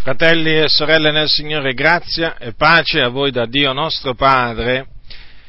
[0.00, 4.86] Fratelli e sorelle nel Signore, grazia e pace a voi da Dio nostro Padre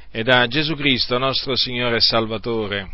[0.10, 2.90] e da Gesù Cristo nostro Signore e Salvatore.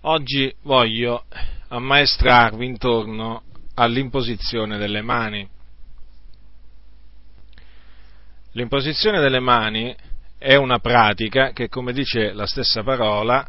[0.00, 1.26] Oggi voglio
[1.68, 3.42] ammaestrarvi intorno
[3.74, 5.46] all'imposizione delle mani.
[8.52, 9.94] L'imposizione delle mani
[10.38, 13.46] è una pratica che, come dice la stessa parola,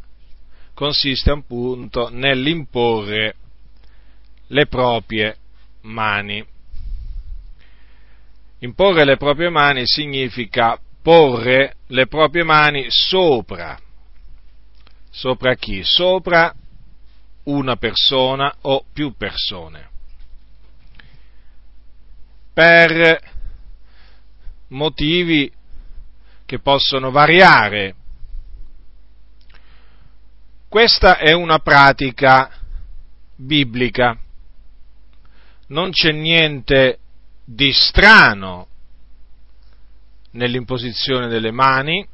[0.74, 3.36] consiste appunto nell'imporre
[4.48, 5.38] le proprie
[5.88, 6.46] mani.
[8.60, 13.80] Imporre le proprie mani significa porre le proprie mani sopra.
[15.10, 15.84] Sopra chi?
[15.84, 16.54] Sopra
[17.44, 19.90] una persona o più persone.
[22.54, 23.36] Per
[24.70, 25.52] motivi
[26.46, 27.96] che possono variare.
[30.68, 32.52] Questa è una pratica
[33.36, 34.20] biblica
[35.68, 37.00] non c'è niente
[37.44, 38.68] di strano
[40.32, 42.08] nell'imposizione delle mani,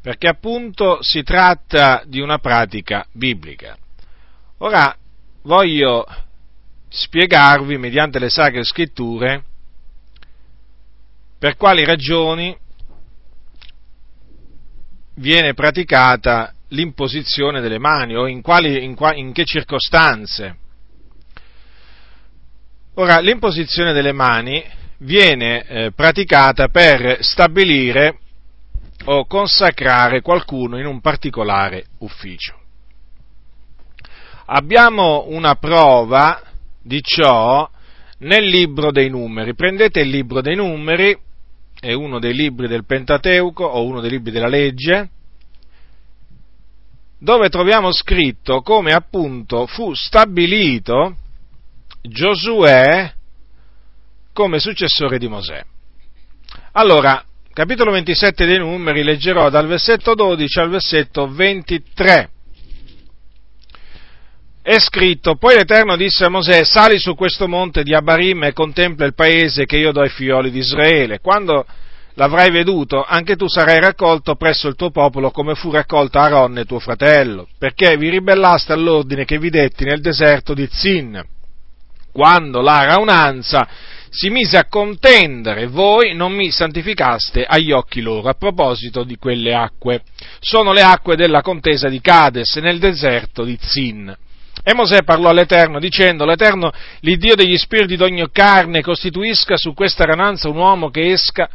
[0.00, 3.76] perché appunto si tratta di una pratica biblica.
[4.58, 4.96] Ora
[5.42, 6.06] voglio
[6.88, 9.44] spiegarvi, mediante le sacre scritture,
[11.38, 12.56] per quali ragioni
[15.14, 20.56] viene praticata l'imposizione delle mani o in, quali, in, in che circostanze.
[23.00, 24.60] Ora, l'imposizione delle mani
[24.98, 28.18] viene eh, praticata per stabilire
[29.04, 32.58] o consacrare qualcuno in un particolare ufficio.
[34.46, 36.42] Abbiamo una prova
[36.82, 37.70] di ciò
[38.18, 39.54] nel libro dei numeri.
[39.54, 41.16] Prendete il libro dei numeri,
[41.78, 45.08] è uno dei libri del Pentateuco o uno dei libri della legge,
[47.16, 51.14] dove troviamo scritto come appunto fu stabilito
[52.08, 53.12] Giosuè
[54.32, 55.62] come successore di Mosè.
[56.72, 62.30] Allora, capitolo 27 dei numeri, leggerò dal versetto 12 al versetto 23.
[64.62, 69.06] È scritto, poi l'Eterno disse a Mosè, sali su questo monte di Abarim e contempla
[69.06, 71.20] il paese che io do ai figlioli di Israele.
[71.20, 71.66] Quando
[72.14, 76.78] l'avrai veduto, anche tu sarai raccolto presso il tuo popolo come fu raccolto Aaron tuo
[76.78, 81.36] fratello, perché vi ribellaste all'ordine che vi detti nel deserto di Zin
[82.12, 83.68] quando la raunanza
[84.10, 89.54] si mise a contendere, voi non mi santificaste agli occhi loro a proposito di quelle
[89.54, 90.02] acque.
[90.40, 94.16] Sono le acque della contesa di Cades nel deserto di Zin.
[94.62, 100.48] E Mosè parlò all'Eterno dicendo, l'Eterno, l'Iddio degli spiriti d'ogni carne, costituisca su questa rananza
[100.48, 101.48] un uomo che esca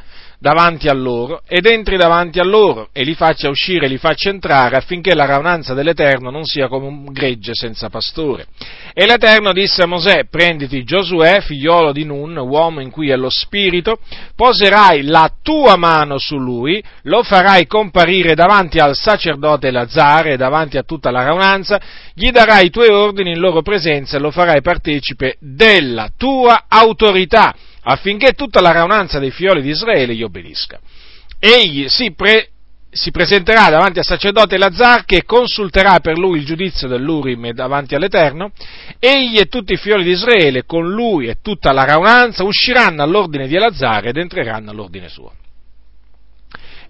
[0.43, 4.75] davanti a loro ed entri davanti a loro e li faccia uscire li faccia entrare
[4.75, 8.47] affinché la raunanza dell'Eterno non sia come un gregge senza pastore.
[8.93, 13.29] E l'Eterno disse a Mosè, prenditi Giosuè, figliolo di Nun, uomo in cui è lo
[13.29, 13.99] spirito,
[14.35, 20.77] poserai la tua mano su lui, lo farai comparire davanti al sacerdote Lazzare e davanti
[20.77, 21.79] a tutta la raunanza,
[22.13, 27.55] gli darai i tuoi ordini in loro presenza e lo farai partecipe della tua autorità
[27.83, 30.79] affinché tutta la raunanza dei figlioli di Israele gli obbedisca.
[31.39, 32.49] Egli si, pre,
[32.89, 38.51] si presenterà davanti al sacerdote Lazzar che consulterà per lui il giudizio dell'Urim davanti all'Eterno,
[38.99, 43.47] egli e tutti i figlioli di Israele, con lui e tutta la raunanza, usciranno all'ordine
[43.47, 45.33] di Lazzar ed entreranno all'ordine suo.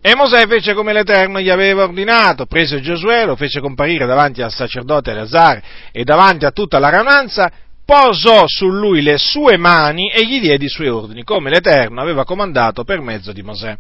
[0.06, 4.52] E Mosè fece come l'Eterno gli aveva ordinato, prese Giosuè, lo fece comparire davanti al
[4.52, 5.62] sacerdote Eleazar
[5.94, 7.50] e davanti a tutta la raunanza,
[7.86, 12.24] posò su lui le sue mani e gli diede i suoi ordini, come l'Eterno aveva
[12.24, 13.78] comandato per mezzo di Mosè.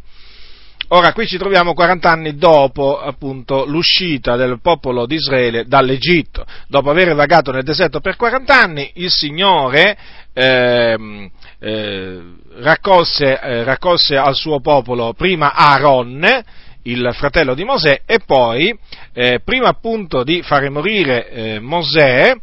[0.89, 6.45] Ora, qui ci troviamo 40 anni dopo, appunto, l'uscita del popolo di Israele dall'Egitto.
[6.67, 9.97] Dopo aver vagato nel deserto per 40 anni, il Signore
[10.33, 12.21] eh, eh,
[12.57, 16.43] raccolse, eh, raccolse, al suo popolo prima Aaron,
[16.83, 18.77] il fratello di Mosè, e poi,
[19.13, 22.35] eh, prima appunto di fare morire eh, Mosè,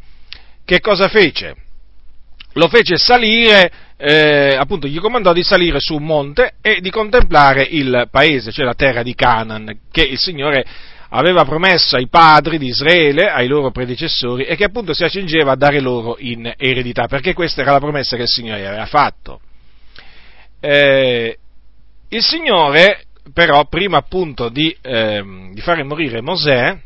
[0.71, 1.57] che cosa fece?
[2.53, 7.67] Lo fece salire, eh, appunto gli comandò di salire su un monte e di contemplare
[7.69, 10.65] il paese, cioè la terra di Canaan, che il Signore
[11.09, 15.57] aveva promesso ai padri di Israele, ai loro predecessori, e che appunto si accingeva a
[15.57, 19.41] dare loro in eredità, perché questa era la promessa che il Signore aveva fatto.
[20.61, 21.37] Eh,
[22.11, 26.79] il Signore, però, prima appunto di, eh, di fare morire Mosè,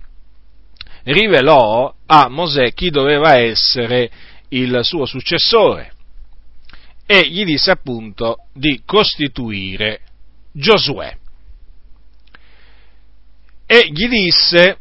[1.04, 4.10] rivelò a Mosè chi doveva essere
[4.48, 5.92] il suo successore
[7.06, 10.00] e gli disse appunto di costituire
[10.52, 11.16] Giosuè.
[13.66, 14.78] E gli disse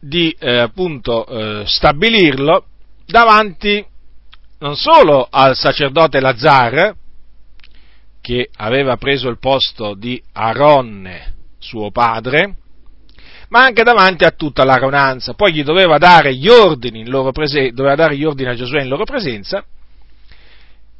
[0.00, 2.66] di eh, appunto eh, stabilirlo
[3.06, 3.84] davanti
[4.58, 6.94] non solo al sacerdote Lazzar,
[8.20, 12.56] che aveva preso il posto di Aronne, suo padre,
[13.48, 15.34] ma anche davanti a tutta la raunanza.
[15.34, 19.04] Poi gli doveva dare gli ordini, presen- doveva dare gli ordini a Giosuè in loro
[19.04, 19.64] presenza,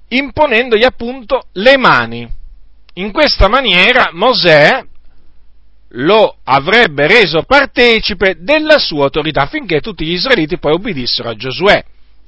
[0.08, 2.28] imponendogli appunto le mani.
[2.94, 4.84] In questa maniera Mosè
[5.90, 11.84] lo avrebbe reso partecipe della sua autorità affinché tutti gli israeliti poi ubbidissero a Giosuè.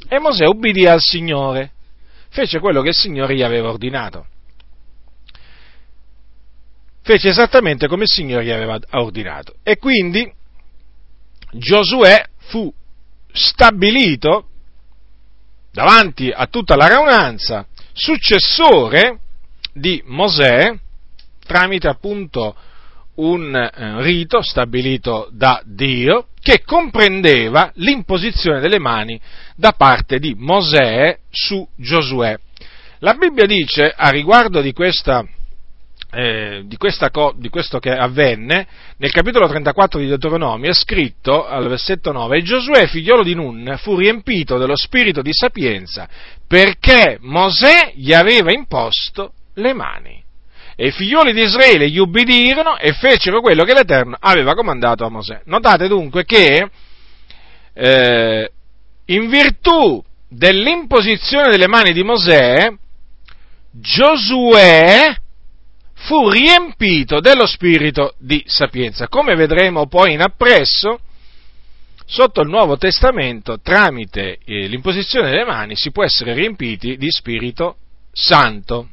[0.08, 1.72] E Mosè ubbidì al Signore,
[2.30, 4.26] fece quello che il Signore gli aveva ordinato.
[7.08, 9.54] Fece esattamente come il Signore gli aveva ordinato.
[9.62, 10.30] E quindi
[11.52, 12.70] Giosuè fu
[13.32, 14.48] stabilito
[15.72, 19.20] davanti a tutta la raunanza successore
[19.72, 20.78] di Mosè
[21.46, 22.54] tramite appunto
[23.14, 29.18] un eh, rito stabilito da Dio che comprendeva l'imposizione delle mani
[29.56, 32.38] da parte di Mosè su Giosuè.
[32.98, 35.26] La Bibbia dice a riguardo di, questa,
[36.10, 38.66] eh, di, questa, di questo che avvenne,
[38.96, 43.96] nel capitolo 34 di Deuteronomio è scritto al versetto 9, Giosuè, figliolo di Nun, fu
[43.96, 46.08] riempito dello spirito di sapienza
[46.46, 50.24] perché Mosè gli aveva imposto le mani.
[50.74, 55.10] E i figlioli di Israele gli ubbidirono e fecero quello che l'Eterno aveva comandato a
[55.10, 55.42] Mosè.
[55.44, 56.70] Notate dunque che
[57.74, 58.50] eh,
[59.06, 62.72] in virtù dell'imposizione delle mani di Mosè,
[63.72, 65.14] Giosuè
[66.00, 69.08] fu riempito dello spirito di sapienza.
[69.08, 71.00] Come vedremo poi in appresso,
[72.04, 77.76] sotto il Nuovo Testamento, tramite eh, l'imposizione delle mani, si può essere riempiti di Spirito
[78.12, 78.88] Santo.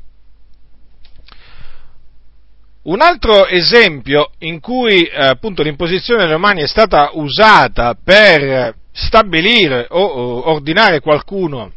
[2.83, 9.87] Un altro esempio in cui eh, appunto l'imposizione delle mani è stata usata per stabilire
[9.89, 11.71] o, o ordinare qualcuno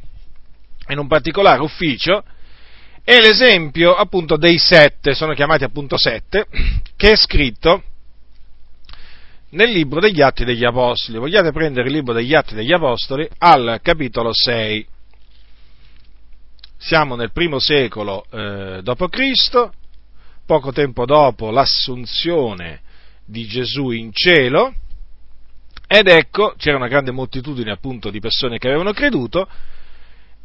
[0.88, 2.24] in un particolare ufficio
[3.08, 6.46] è l'esempio appunto dei sette, sono chiamati appunto sette,
[6.94, 7.82] che è scritto
[9.52, 11.16] nel libro degli Atti degli Apostoli.
[11.16, 14.86] Vogliate prendere il libro degli Atti degli Apostoli al capitolo 6.
[16.76, 19.70] Siamo nel primo secolo eh, d.C.,
[20.44, 22.82] poco tempo dopo l'assunzione
[23.24, 24.74] di Gesù in cielo,
[25.86, 29.48] ed ecco, c'era una grande moltitudine appunto di persone che avevano creduto,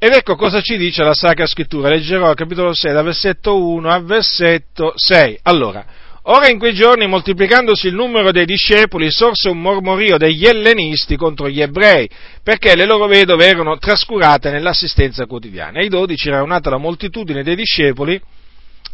[0.04, 1.88] ed ecco cosa ci dice la Sacra Scrittura.
[1.88, 5.40] Leggerò il capitolo 6, da versetto 1 a versetto 6.
[5.44, 5.86] Allora,
[6.24, 11.48] ora in quei giorni, moltiplicandosi il numero dei discepoli, sorse un mormorio degli ellenisti contro
[11.48, 12.10] gli ebrei,
[12.44, 15.80] perché le loro vedove erano trascurate nell'assistenza quotidiana.
[15.80, 18.22] E i dodici, raunata la moltitudine dei discepoli,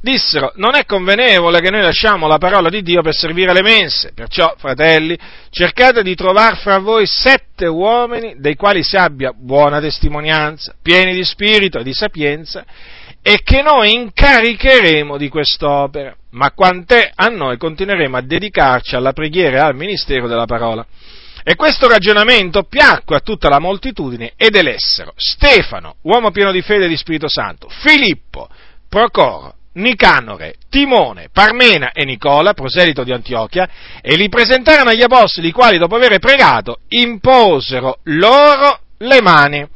[0.02, 4.12] dissero, non è convenevole che noi lasciamo la parola di Dio per servire le mense,
[4.14, 5.18] perciò, fratelli,
[5.50, 11.24] cercate di trovare fra voi sette uomini dei quali si abbia buona testimonianza, pieni di
[11.24, 12.66] spirito e di sapienza,
[13.22, 19.58] e che noi incaricheremo di quest'opera, ma quant'è a noi continueremo a dedicarci alla preghiera
[19.58, 20.86] e al ministero della parola.
[21.44, 26.86] E questo ragionamento piacque a tutta la moltitudine ed elessero Stefano, uomo pieno di fede
[26.86, 28.48] e di Spirito Santo, Filippo,
[28.90, 33.70] Procoro, Nicanore, Timone, Parmena e Nicola, proselito di Antiochia,
[34.02, 39.68] e li presentarono agli apostoli, i quali, dopo aver pregato, imposero loro le mani.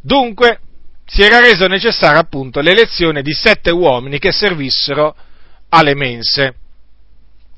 [0.00, 0.60] Dunque,
[1.04, 5.14] si era reso necessaria appunto l'elezione di sette uomini che servissero
[5.68, 6.54] alle mense.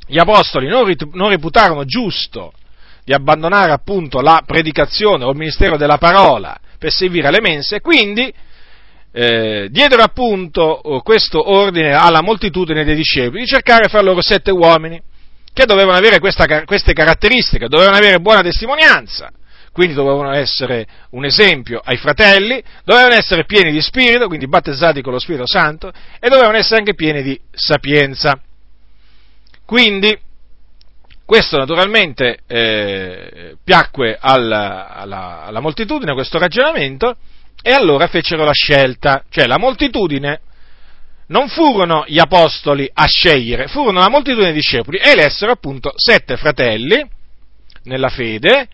[0.07, 2.53] Gli apostoli non, reputarono giusto
[3.05, 8.33] di abbandonare appunto la predicazione o il ministero della parola per servire alle mense, quindi
[9.17, 14.51] eh, diedero appunto oh, questo ordine alla moltitudine dei discepoli di cercare fra loro sette
[14.51, 15.01] uomini
[15.53, 19.31] che dovevano avere questa, queste caratteristiche, dovevano avere buona testimonianza,
[19.71, 25.13] quindi dovevano essere un esempio ai fratelli, dovevano essere pieni di spirito, quindi battezzati con
[25.13, 28.37] lo Spirito Santo, e dovevano essere anche pieni di sapienza.
[29.65, 30.19] Quindi,
[31.25, 37.17] questo naturalmente eh, piacque alla, alla, alla moltitudine, questo ragionamento,
[37.67, 40.41] e allora fecero la scelta, cioè la moltitudine
[41.29, 46.37] non furono gli apostoli a scegliere, furono la moltitudine dei discepoli e elessero appunto sette
[46.37, 47.03] fratelli
[47.85, 48.69] nella fede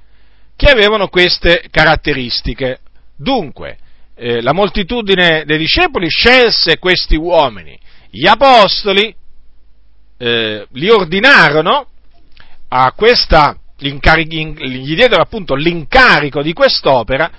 [0.56, 2.80] che avevano queste caratteristiche.
[3.16, 3.78] Dunque,
[4.16, 7.78] eh, la moltitudine dei discepoli scelse questi uomini,
[8.11, 9.14] gli apostoli
[10.18, 11.87] eh, li ordinarono
[12.66, 13.94] a questa, gli
[14.97, 17.30] diedero appunto l'incarico di quest'opera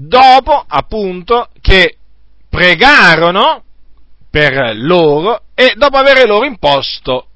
[0.00, 1.96] dopo appunto che
[2.48, 3.64] pregarono
[4.30, 7.26] per loro e dopo aver loro imposto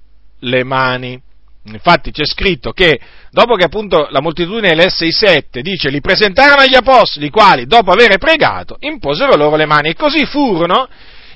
[0.41, 1.21] le mani.
[1.65, 3.01] Infatti c'è scritto che
[3.31, 7.67] dopo che appunto la moltitudine lesse i sette, dice, li presentarono agli apostoli, i quali
[7.67, 10.89] dopo aver pregato imposero loro le mani e così furono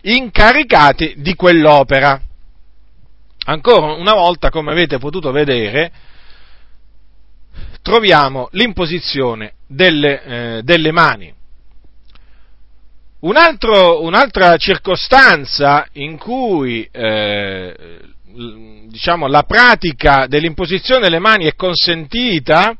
[0.02, 2.20] incaricati di quell'opera.
[3.46, 5.92] Ancora una volta, come avete potuto vedere,
[7.86, 11.32] troviamo l'imposizione delle, eh, delle mani.
[13.20, 18.00] Un altro, un'altra circostanza in cui eh,
[18.88, 22.76] diciamo, la pratica dell'imposizione delle mani è consentita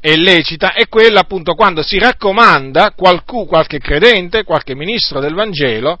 [0.00, 5.98] e lecita è quella appunto quando si raccomanda qualcuno, qualche credente, qualche ministro del Vangelo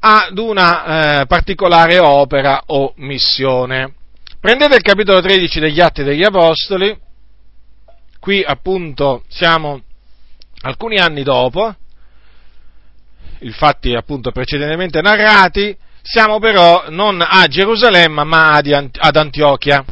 [0.00, 3.96] ad una eh, particolare opera o missione.
[4.42, 6.98] Prendete il capitolo 13 degli Atti degli Apostoli,
[8.18, 9.80] qui appunto siamo
[10.62, 11.72] alcuni anni dopo,
[13.38, 19.84] i fatti appunto precedentemente narrati, siamo però non a Gerusalemme ma ad Antiochia,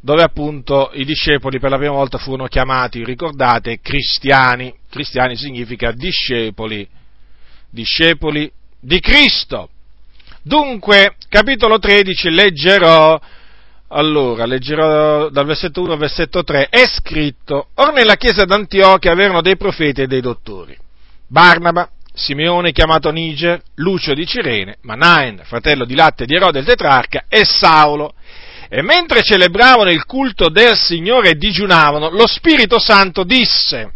[0.00, 4.74] dove appunto i discepoli per la prima volta furono chiamati, ricordate, cristiani.
[4.90, 6.88] Cristiani significa discepoli,
[7.70, 9.70] discepoli di Cristo.
[10.48, 13.20] Dunque, capitolo 13, leggerò,
[13.88, 19.42] allora, leggerò dal versetto 1 al versetto 3, è scritto, or nella chiesa d'Antiochia avevano
[19.42, 20.74] dei profeti e dei dottori,
[21.26, 27.26] Barnaba, Simeone chiamato Niger, Lucio di Cirene, Manaen, fratello di Latte di Erode il tetrarca,
[27.28, 28.14] e Saulo.
[28.70, 33.92] E mentre celebravano il culto del Signore e digiunavano, lo Spirito Santo disse,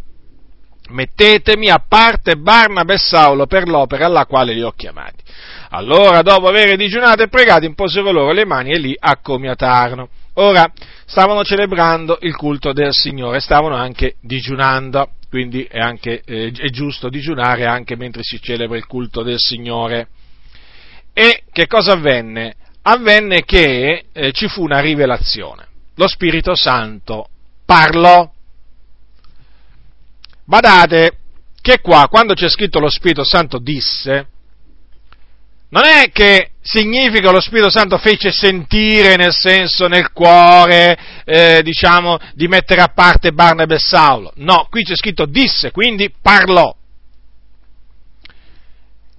[0.91, 5.23] mettetemi a parte Barnaba e Saulo per l'opera alla quale li ho chiamati.
[5.71, 10.09] Allora, dopo aver digiunato e pregato, imposero loro le mani e li accomiatarono.
[10.35, 10.71] Ora,
[11.07, 17.09] stavano celebrando il culto del Signore, stavano anche digiunando quindi è, anche, eh, è giusto
[17.09, 20.09] digiunare anche mentre si celebra il culto del Signore.
[21.15, 22.55] E che cosa avvenne?
[22.83, 25.67] Avvenne che eh, ci fu una rivelazione.
[25.95, 27.29] Lo Spirito Santo
[27.65, 28.31] parlò.
[30.45, 31.19] Badate
[31.61, 34.27] che qua, quando c'è scritto lo Spirito Santo disse,
[35.69, 42.19] non è che significa lo Spirito Santo fece sentire nel senso nel cuore, eh, diciamo,
[42.35, 44.33] di mettere a parte Barnabé e Saulo.
[44.37, 46.75] No, qui c'è scritto disse, quindi parlò.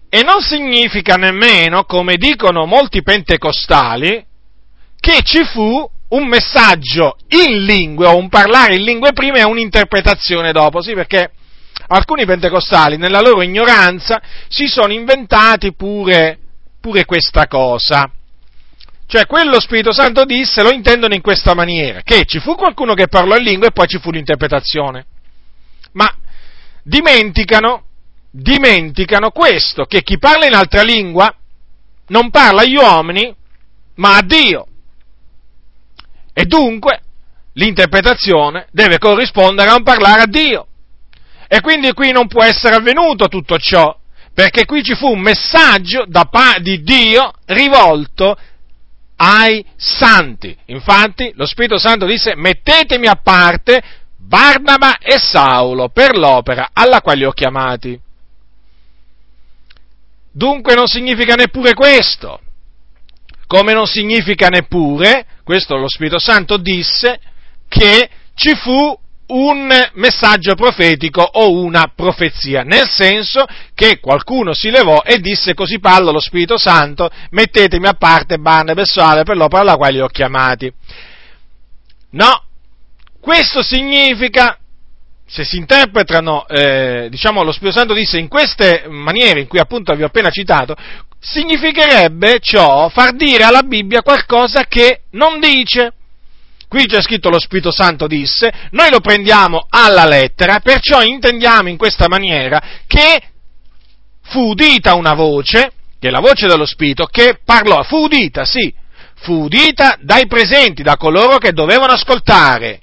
[0.10, 4.24] E non significa nemmeno, come dicono molti pentecostali,
[5.00, 10.52] che ci fu un messaggio in lingue o un parlare in lingue prima e un'interpretazione
[10.52, 11.32] dopo, sì, perché
[11.88, 16.38] alcuni pentecostali nella loro ignoranza si sono inventati pure
[16.84, 18.12] pure questa cosa.
[19.08, 23.08] Cioè, quello Spirito Santo disse, lo intendono in questa maniera, che ci fu qualcuno che
[23.08, 25.06] parlò in lingua e poi ci fu l'interpretazione.
[25.94, 26.14] Ma
[26.84, 27.86] dimenticano,
[28.30, 31.34] dimenticano questo, che chi parla in altra lingua
[32.08, 33.34] non parla agli uomini,
[33.96, 34.68] ma a Dio.
[36.34, 37.02] E dunque
[37.54, 40.68] l'interpretazione deve corrispondere a un parlare a Dio.
[41.48, 43.96] E quindi qui non può essere avvenuto tutto ciò
[44.34, 46.28] perché qui ci fu un messaggio da
[46.60, 48.36] di Dio rivolto
[49.18, 50.58] ai santi.
[50.66, 53.82] Infatti lo Spirito Santo disse mettetemi a parte
[54.18, 58.00] Barnaba e Saulo per l'opera alla quale ho chiamati.
[60.32, 62.42] Dunque non significa neppure questo,
[63.46, 67.20] come non significa neppure, questo lo Spirito Santo disse,
[67.68, 75.02] che ci fu un messaggio profetico o una profezia, nel senso che qualcuno si levò
[75.04, 79.76] e disse così parla lo Spirito Santo, mettetemi a parte bande e per l'opera alla
[79.76, 80.72] quale li ho chiamati.
[82.12, 82.44] No,
[83.20, 84.58] questo significa,
[85.26, 89.94] se si interpretano, eh, diciamo, lo Spirito Santo disse in queste maniere in cui appunto
[89.96, 90.76] vi ho appena citato,
[91.20, 95.94] significherebbe ciò far dire alla Bibbia qualcosa che non dice.
[96.68, 101.78] Qui c'è scritto lo Spirito Santo disse, noi lo prendiamo alla lettera, perciò intendiamo in
[101.78, 103.22] questa maniera che
[104.24, 108.74] fu udita una voce, che è la voce dello Spirito, che parlò, fu udita, sì,
[109.18, 112.82] fu udita dai presenti, da coloro che dovevano ascoltare.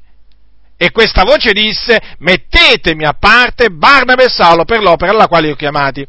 [0.83, 5.55] E questa voce disse, mettetemi a parte Barnabé e Saulo per l'opera alla quale ho
[5.55, 6.07] chiamati.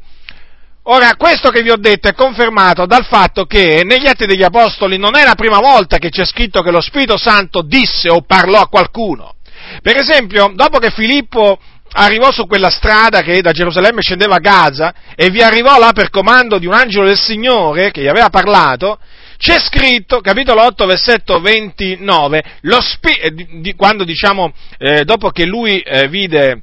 [0.84, 4.98] Ora, questo che vi ho detto è confermato dal fatto che negli Atti degli Apostoli
[4.98, 8.62] non è la prima volta che c'è scritto che lo Spirito Santo disse o parlò
[8.62, 9.36] a qualcuno.
[9.82, 11.60] Per esempio, dopo che Filippo
[11.92, 16.10] arrivò su quella strada che da Gerusalemme scendeva a Gaza e vi arrivò là per
[16.10, 19.00] comando di un angelo del Signore che gli aveva parlato,
[19.42, 22.44] c'è scritto, capitolo 8, versetto 29,
[22.82, 26.62] spi- eh, di, quando diciamo, eh, dopo che lui eh, vide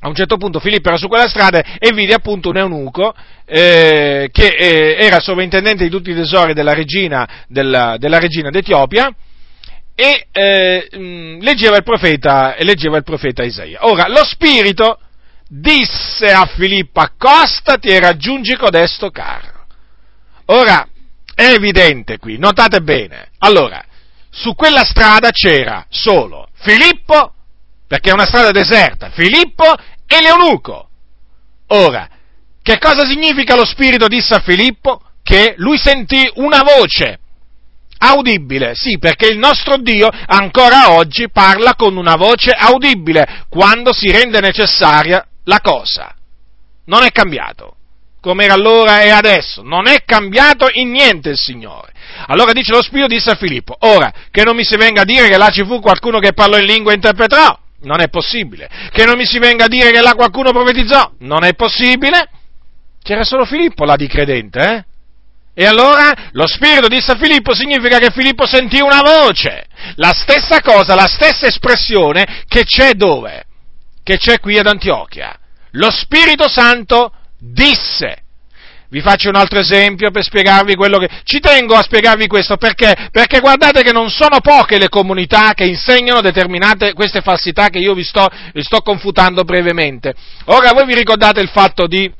[0.00, 4.30] a un certo punto Filippo era su quella strada e vide appunto un eunuco eh,
[4.32, 9.14] che eh, era sovrintendente di tutti i tesori della regina, della, della regina d'Etiopia
[9.94, 10.88] e eh,
[11.42, 13.86] leggeva, il profeta, leggeva il profeta Isaia.
[13.86, 14.98] Ora, lo spirito
[15.46, 19.66] disse a Filippo accostati e raggiungi codesto carro.
[20.46, 20.88] Ora,
[21.38, 23.28] è evidente qui, notate bene.
[23.38, 23.80] Allora,
[24.28, 27.32] su quella strada c'era solo Filippo
[27.86, 29.72] perché è una strada deserta, Filippo
[30.04, 30.88] e l'eunuco.
[31.68, 32.08] Ora,
[32.60, 35.00] che cosa significa lo Spirito disse a Filippo?
[35.22, 37.20] Che lui sentì una voce
[37.98, 44.10] audibile, sì, perché il nostro Dio ancora oggi parla con una voce audibile quando si
[44.10, 46.12] rende necessaria la cosa.
[46.86, 47.76] Non è cambiato,
[48.28, 51.92] come era allora e adesso, non è cambiato in niente il Signore.
[52.26, 55.28] Allora dice lo Spirito, disse a Filippo, ora che non mi si venga a dire
[55.28, 58.68] che là ci fu qualcuno che parlò in lingua e interpretò, non è possibile.
[58.92, 61.10] Che non mi si venga a dire che là qualcuno profetizzò?
[61.20, 62.28] Non è possibile.
[63.02, 64.84] C'era solo Filippo là di credente, eh?
[65.54, 69.64] E allora lo Spirito disse a Filippo significa che Filippo sentì una voce.
[69.94, 73.44] La stessa cosa, la stessa espressione che c'è dove?
[74.02, 75.34] Che c'è qui ad Antiochia.
[75.72, 78.22] Lo Spirito Santo disse.
[78.90, 81.08] Vi faccio un altro esempio per spiegarvi quello che...
[81.24, 83.08] Ci tengo a spiegarvi questo perché?
[83.10, 87.92] Perché guardate che non sono poche le comunità che insegnano determinate queste falsità che io
[87.92, 90.14] vi sto, vi sto confutando brevemente.
[90.46, 92.10] Ora voi vi ricordate il fatto di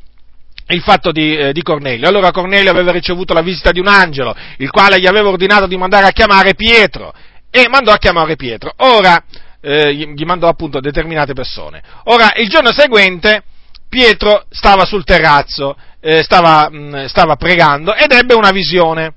[0.71, 2.07] il fatto di, eh, di, Cornelio.
[2.07, 5.79] Allora Cornelio aveva ricevuto la visita di un angelo, il quale gli aveva ordinato di
[5.79, 7.15] mandare a chiamare Pietro,
[7.51, 8.73] e mandò a chiamare Pietro.
[8.77, 9.23] Ora,
[9.61, 11.83] eh, gli mandò appunto determinate persone.
[12.05, 13.43] Ora, il giorno seguente,
[13.89, 19.15] Pietro stava sul terrazzo eh, stava, mh, mm, stava pregando ed ebbe una visione.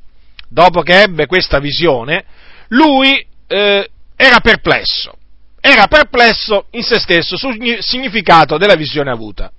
[0.50, 2.25] Dopo che ebbe questa visione,
[2.70, 5.13] lui eh, era perplesso,
[5.62, 9.50] era perplesso in se stesso sul significato della visione avuta.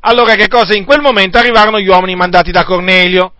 [0.00, 0.76] Allora che cosa?
[0.76, 3.32] In quel momento arrivarono gli uomini mandati da Cornelio,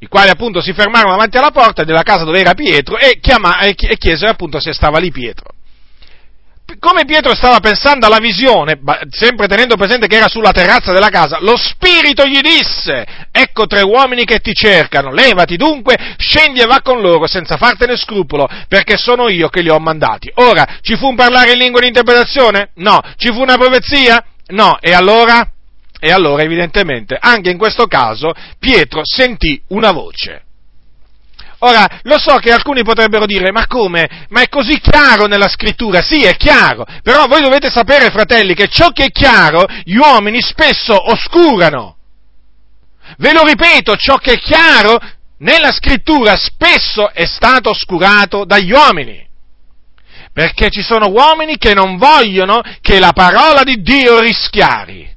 [0.00, 3.60] i quali appunto si fermarono davanti alla porta della casa dove era Pietro e, chiama,
[3.60, 5.53] e chiesero appunto se stava lì Pietro
[6.78, 8.80] come Pietro stava pensando alla visione,
[9.10, 13.82] sempre tenendo presente che era sulla terrazza della casa, lo Spirito gli disse, ecco tre
[13.82, 18.96] uomini che ti cercano, levati dunque, scendi e va con loro senza fartene scrupolo, perché
[18.96, 20.30] sono io che li ho mandati.
[20.36, 22.70] Ora, ci fu un parlare in lingua di interpretazione?
[22.76, 23.00] No.
[23.16, 24.24] Ci fu una profezia?
[24.48, 24.78] No.
[24.80, 25.50] E allora?
[25.98, 30.43] E allora, evidentemente, anche in questo caso, Pietro sentì una voce.
[31.66, 34.26] Ora, lo so che alcuni potrebbero dire, ma come?
[34.28, 36.02] Ma è così chiaro nella scrittura?
[36.02, 40.42] Sì, è chiaro, però voi dovete sapere, fratelli, che ciò che è chiaro gli uomini
[40.42, 41.96] spesso oscurano.
[43.16, 44.98] Ve lo ripeto, ciò che è chiaro
[45.38, 49.26] nella scrittura spesso è stato oscurato dagli uomini.
[50.34, 55.13] Perché ci sono uomini che non vogliono che la parola di Dio rischiari.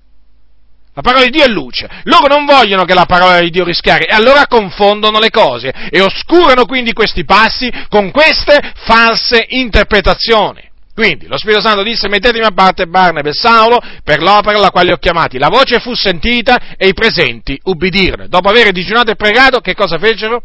[0.98, 1.88] La parola di Dio è luce.
[2.06, 6.02] Loro non vogliono che la parola di Dio rischiari e allora confondono le cose e
[6.02, 10.68] oscurano quindi questi passi con queste false interpretazioni.
[10.96, 14.88] Quindi lo Spirito Santo disse mettetemi a parte Barnabé e Saulo per l'opera alla quale
[14.88, 15.38] li ho chiamati.
[15.38, 18.28] La voce fu sentita e i presenti ubbidirono.
[18.28, 20.42] Dopo aver digiunato e pregato, che cosa fecero?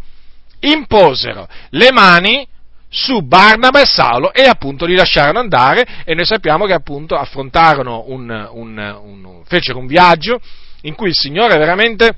[0.61, 2.47] Imposero le mani
[2.95, 8.05] su Barnaba e Saulo e appunto li lasciarono andare e noi sappiamo che appunto affrontarono
[8.09, 10.39] un, un, un, fecero un viaggio
[10.83, 12.15] in cui il Signore veramente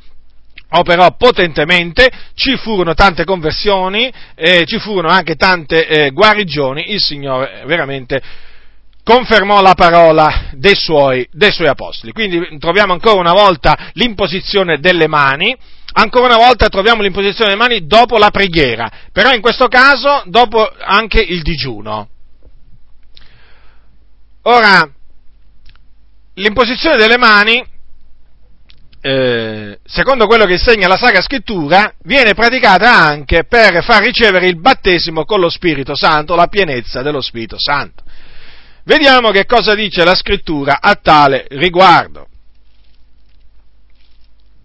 [0.71, 7.63] operò potentemente, ci furono tante conversioni, eh, ci furono anche tante eh, guarigioni, il Signore
[7.67, 8.21] veramente
[9.05, 12.13] confermò la parola dei suoi, dei suoi apostoli.
[12.13, 15.57] Quindi troviamo ancora una volta l'imposizione delle mani,
[15.95, 20.71] ancora una volta troviamo l'imposizione delle mani dopo la preghiera, però in questo caso dopo
[20.79, 22.09] anche il digiuno.
[24.43, 24.89] Ora,
[26.35, 27.65] l'imposizione delle mani,
[29.01, 34.61] eh, secondo quello che insegna la Sacra Scrittura, viene praticata anche per far ricevere il
[34.61, 38.03] battesimo con lo Spirito Santo, la pienezza dello Spirito Santo.
[38.85, 42.29] Vediamo che cosa dice la Scrittura a tale riguardo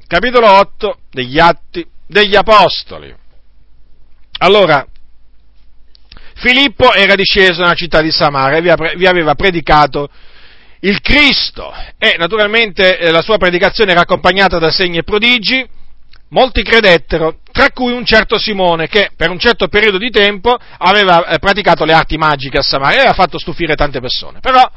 [0.10, 3.16] capitolo 8 degli Atti degli Apostoli.
[4.40, 4.84] Allora,
[6.34, 10.10] Filippo era disceso nella città di Samaria e vi aveva predicato
[10.80, 15.64] il Cristo e naturalmente eh, la sua predicazione era accompagnata da segni e prodigi,
[16.30, 21.28] molti credettero, tra cui un certo Simone che per un certo periodo di tempo aveva
[21.28, 24.68] eh, praticato le arti magiche a Samaria e aveva fatto stupire tante persone, però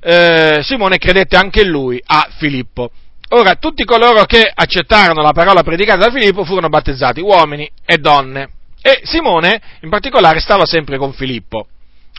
[0.00, 2.90] eh, Simone credette anche lui a Filippo.
[3.34, 8.50] Ora, tutti coloro che accettarono la parola predicata da Filippo furono battezzati, uomini e donne.
[8.82, 11.66] E Simone, in particolare, stava sempre con Filippo.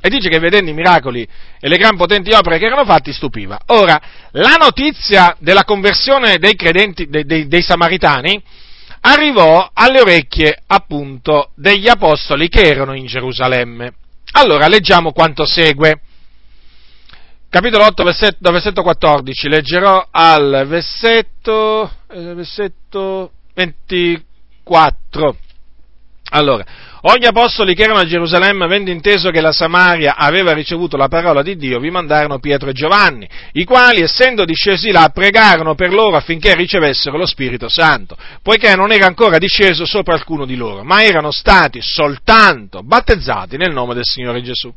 [0.02, 1.28] E dice che vedendo i miracoli
[1.60, 3.60] e le gran potenti opere che erano fatti stupiva.
[3.68, 8.42] Ora, la notizia della conversione dei credenti, dei, dei, dei samaritani,
[9.02, 13.94] arrivò alle orecchie appunto degli apostoli che erano in Gerusalemme.
[14.32, 16.00] Allora leggiamo quanto segue.
[17.54, 25.38] Capitolo 8, versetto, versetto 14, leggerò al versetto, eh, versetto 24.
[26.32, 26.66] Allora,
[27.02, 31.44] ogni apostoli che erano a Gerusalemme, avendo inteso che la Samaria aveva ricevuto la parola
[31.44, 36.16] di Dio, vi mandarono Pietro e Giovanni, i quali, essendo discesi là, pregarono per loro
[36.16, 41.04] affinché ricevessero lo Spirito Santo, poiché non era ancora disceso sopra alcuno di loro, ma
[41.04, 44.74] erano stati soltanto battezzati nel nome del Signore Gesù.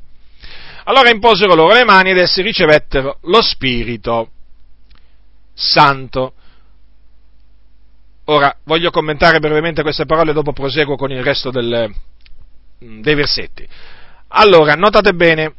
[0.88, 4.31] Allora imposero loro le mani ed essi ricevettero lo Spirito
[5.53, 6.33] Santo.
[8.27, 11.92] Ora, voglio commentare brevemente queste parole dopo proseguo con il resto del,
[12.79, 13.66] dei versetti.
[14.29, 15.55] Allora, notate bene,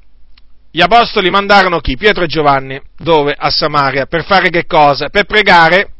[0.71, 1.97] gli apostoli mandarono chi?
[1.97, 3.35] Pietro e Giovanni, dove?
[3.37, 5.09] A Samaria, per fare che cosa?
[5.09, 5.91] Per pregare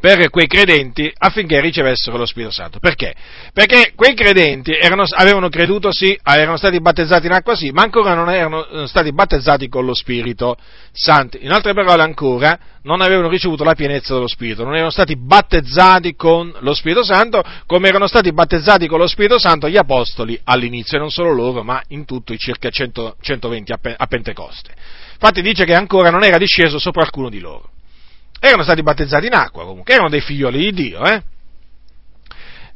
[0.00, 2.78] per quei credenti affinché ricevessero lo Spirito Santo.
[2.78, 3.14] Perché?
[3.52, 8.14] Perché quei credenti erano, avevano creduto sì, erano stati battezzati in acqua sì, ma ancora
[8.14, 10.56] non erano eh, stati battezzati con lo Spirito
[10.92, 11.36] Santo.
[11.40, 16.14] In altre parole ancora, non avevano ricevuto la pienezza dello Spirito, non erano stati battezzati
[16.14, 20.96] con lo Spirito Santo come erano stati battezzati con lo Spirito Santo gli apostoli all'inizio,
[20.96, 24.72] e non solo loro, ma in tutto i circa 100, 120 a Pentecoste.
[25.12, 27.70] Infatti dice che ancora non era disceso sopra alcuno di loro.
[28.40, 31.22] Erano stati battezzati in acqua comunque, erano dei figlioli di Dio, eh?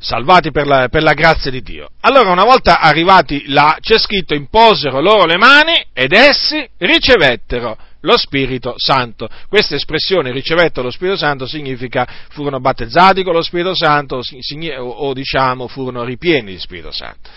[0.03, 1.91] salvati per la, per la, grazia di Dio.
[2.01, 8.17] Allora una volta arrivati là, c'è scritto, imposero loro le mani ed essi ricevettero lo
[8.17, 9.29] Spirito Santo.
[9.49, 15.13] Questa espressione ricevettero lo Spirito Santo significa furono battezzati con lo Spirito Santo o, o
[15.15, 17.31] diciamo furono ripieni di Spirito Santo.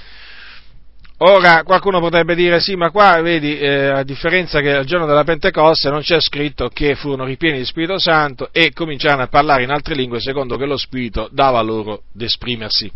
[1.20, 5.24] Ora qualcuno potrebbe dire sì, ma qua vedi, eh, a differenza che al giorno della
[5.24, 9.70] Pentecoste non c'è scritto che furono ripieni di Spirito Santo e cominciarono a parlare in
[9.70, 12.92] altre lingue secondo che lo Spirito dava loro d'esprimersi.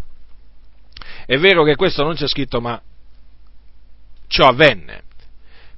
[1.25, 2.81] È vero che questo non c'è scritto, ma
[4.27, 5.03] ciò avvenne.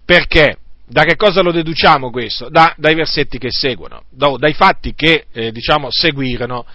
[0.03, 0.57] Perché?
[0.87, 2.49] Da che cosa lo deduciamo questo?
[2.49, 6.65] Da, dai versetti che seguono, da, dai fatti che eh, diciamo, seguirono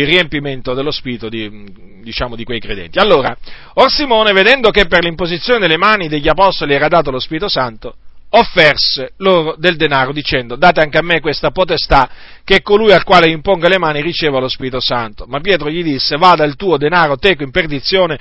[0.00, 1.64] il riempimento dello spirito di,
[2.02, 2.98] diciamo, di quei credenti.
[2.98, 3.36] Allora,
[3.74, 7.96] Or Simone, vedendo che per l'imposizione delle mani degli apostoli era dato lo Spirito Santo,
[8.30, 12.10] offerse loro del denaro dicendo date anche a me questa potestà
[12.44, 15.24] che colui al quale imponga le mani riceva lo Spirito Santo.
[15.26, 18.18] Ma Pietro gli disse vada il tuo denaro teco in perdizione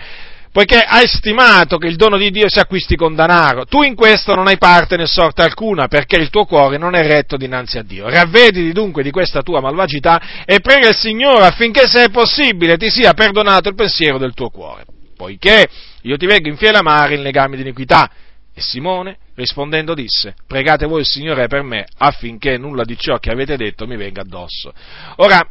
[0.55, 3.65] poiché hai stimato che il dono di Dio si acquisti con denaro.
[3.65, 7.05] Tu in questo non hai parte né sorte alcuna, perché il tuo cuore non è
[7.05, 8.07] retto dinanzi a Dio.
[8.07, 12.89] Ravvediti dunque di questa tua malvagità e prega il Signore affinché, se è possibile, ti
[12.89, 14.85] sia perdonato il pensiero del tuo cuore.
[15.17, 15.67] Poiché
[16.03, 18.09] io ti vengo in fiera mare in legami di iniquità.
[18.53, 23.29] E Simone, rispondendo, disse, pregate voi il Signore per me, affinché nulla di ciò che
[23.29, 24.71] avete detto mi venga addosso.
[25.17, 25.45] Ora,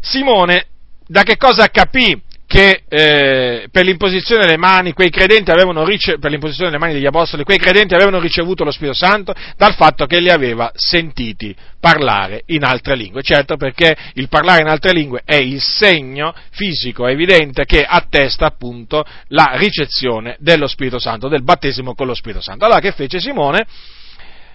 [0.00, 0.66] Simone,
[1.08, 2.22] da che cosa capì
[2.54, 7.04] che eh, per l'imposizione delle mani quei credenti avevano rice- per l'imposizione delle mani degli
[7.04, 12.42] apostoli quei credenti avevano ricevuto lo Spirito Santo dal fatto che li aveva sentiti parlare
[12.46, 13.22] in altre lingue.
[13.22, 19.04] Certo perché il parlare in altre lingue è il segno fisico evidente che attesta appunto
[19.30, 22.66] la ricezione dello Spirito Santo, del battesimo con lo Spirito Santo.
[22.66, 23.66] Allora che fece Simone?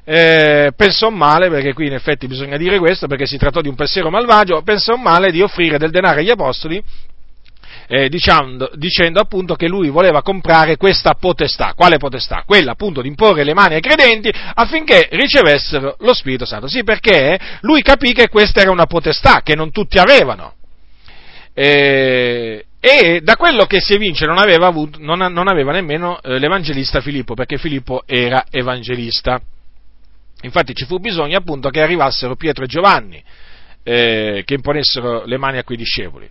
[0.05, 3.75] Eh, pensò male, perché qui in effetti bisogna dire questo, perché si trattò di un
[3.75, 6.81] pensiero malvagio, pensò male di offrire del denaro agli apostoli
[7.91, 11.73] eh, dicendo, dicendo, appunto che lui voleva comprare questa potestà.
[11.75, 12.43] Quale potestà?
[12.45, 16.67] Quella appunto di imporre le mani ai credenti affinché ricevessero lo Spirito Santo.
[16.67, 20.53] Sì, perché lui capì che questa era una potestà che non tutti avevano.
[21.51, 26.37] Eh, e da quello che si evince non aveva, avuto, non, non aveva nemmeno eh,
[26.37, 29.41] l'evangelista Filippo, perché Filippo era evangelista.
[30.43, 33.21] Infatti ci fu bisogno appunto che arrivassero Pietro e Giovanni,
[33.81, 36.29] eh, che imponessero le mani a quei discepoli.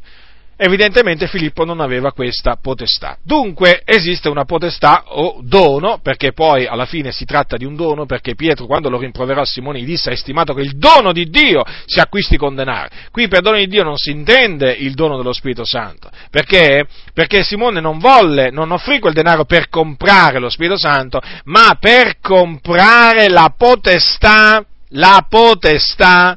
[0.61, 3.16] Evidentemente Filippo non aveva questa potestà.
[3.23, 8.07] Dunque esiste una potestà o dono, perché poi alla fine si tratta di un dono,
[8.07, 11.31] perché Pietro quando lo rimproverò a Simone gli disse, hai stimato che il dono di
[11.31, 12.88] Dio si acquisti con denaro.
[13.12, 16.88] Qui per dono di Dio non si intende il dono dello Spirito Santo, perché?
[17.14, 22.18] Perché Simone non volle, non offrì quel denaro per comprare lo Spirito Santo, ma per
[22.21, 26.37] comprare la potestà, la potestà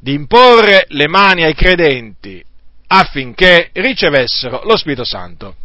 [0.00, 2.42] di imporre le mani ai credenti
[2.88, 5.56] affinché ricevessero lo Spirito Santo.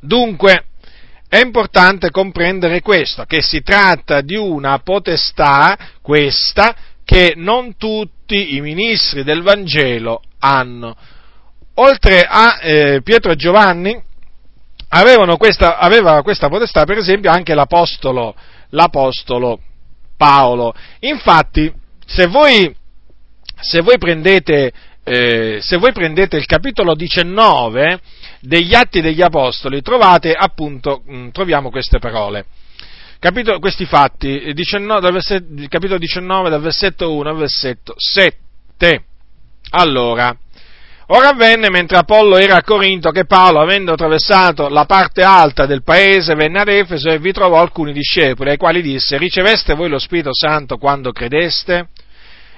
[0.00, 0.64] Dunque,
[1.28, 8.60] è importante comprendere questo, che si tratta di una potestà, questa, che non tutti i
[8.60, 10.94] ministri del Vangelo hanno.
[11.76, 13.98] Oltre a eh, Pietro e Giovanni,
[15.38, 18.34] questa, aveva questa potestà, per esempio, anche l'apostolo,
[18.70, 19.58] l'apostolo
[20.16, 20.74] Paolo.
[21.00, 21.72] Infatti,
[22.04, 22.74] se voi,
[23.58, 24.70] se voi prendete
[25.04, 28.00] eh, se voi prendete il capitolo 19
[28.40, 32.46] degli Atti degli Apostoli, trovate appunto, mh, mm, troviamo queste parole.
[33.18, 39.04] Capitolo, questi fatti, 19, dal versetto, capitolo 19 dal versetto 1 al versetto 7.
[39.70, 40.36] Allora,
[41.06, 45.84] ora avvenne mentre Apollo era a Corinto che Paolo, avendo attraversato la parte alta del
[45.84, 50.00] paese, venne ad Efeso e vi trovò alcuni discepoli, ai quali disse, riceveste voi lo
[50.00, 51.90] Spirito Santo quando credeste?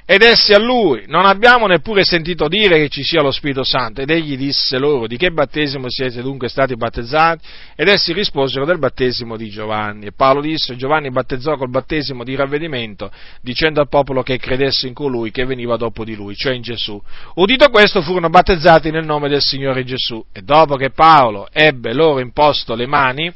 [0.06, 4.02] Ed essi a lui, non abbiamo neppure sentito dire che ci sia lo Spirito Santo.
[4.02, 7.42] Ed egli disse loro, di che battesimo siete dunque stati battezzati?
[7.74, 10.06] Ed essi risposero del battesimo di Giovanni.
[10.06, 14.92] E Paolo disse, Giovanni battezzò col battesimo di ravvedimento, dicendo al popolo che credesse in
[14.92, 17.00] colui che veniva dopo di lui, cioè in Gesù.
[17.36, 20.22] Udito questo, furono battezzati nel nome del Signore Gesù.
[20.34, 23.32] E dopo che Paolo ebbe loro imposto le mani,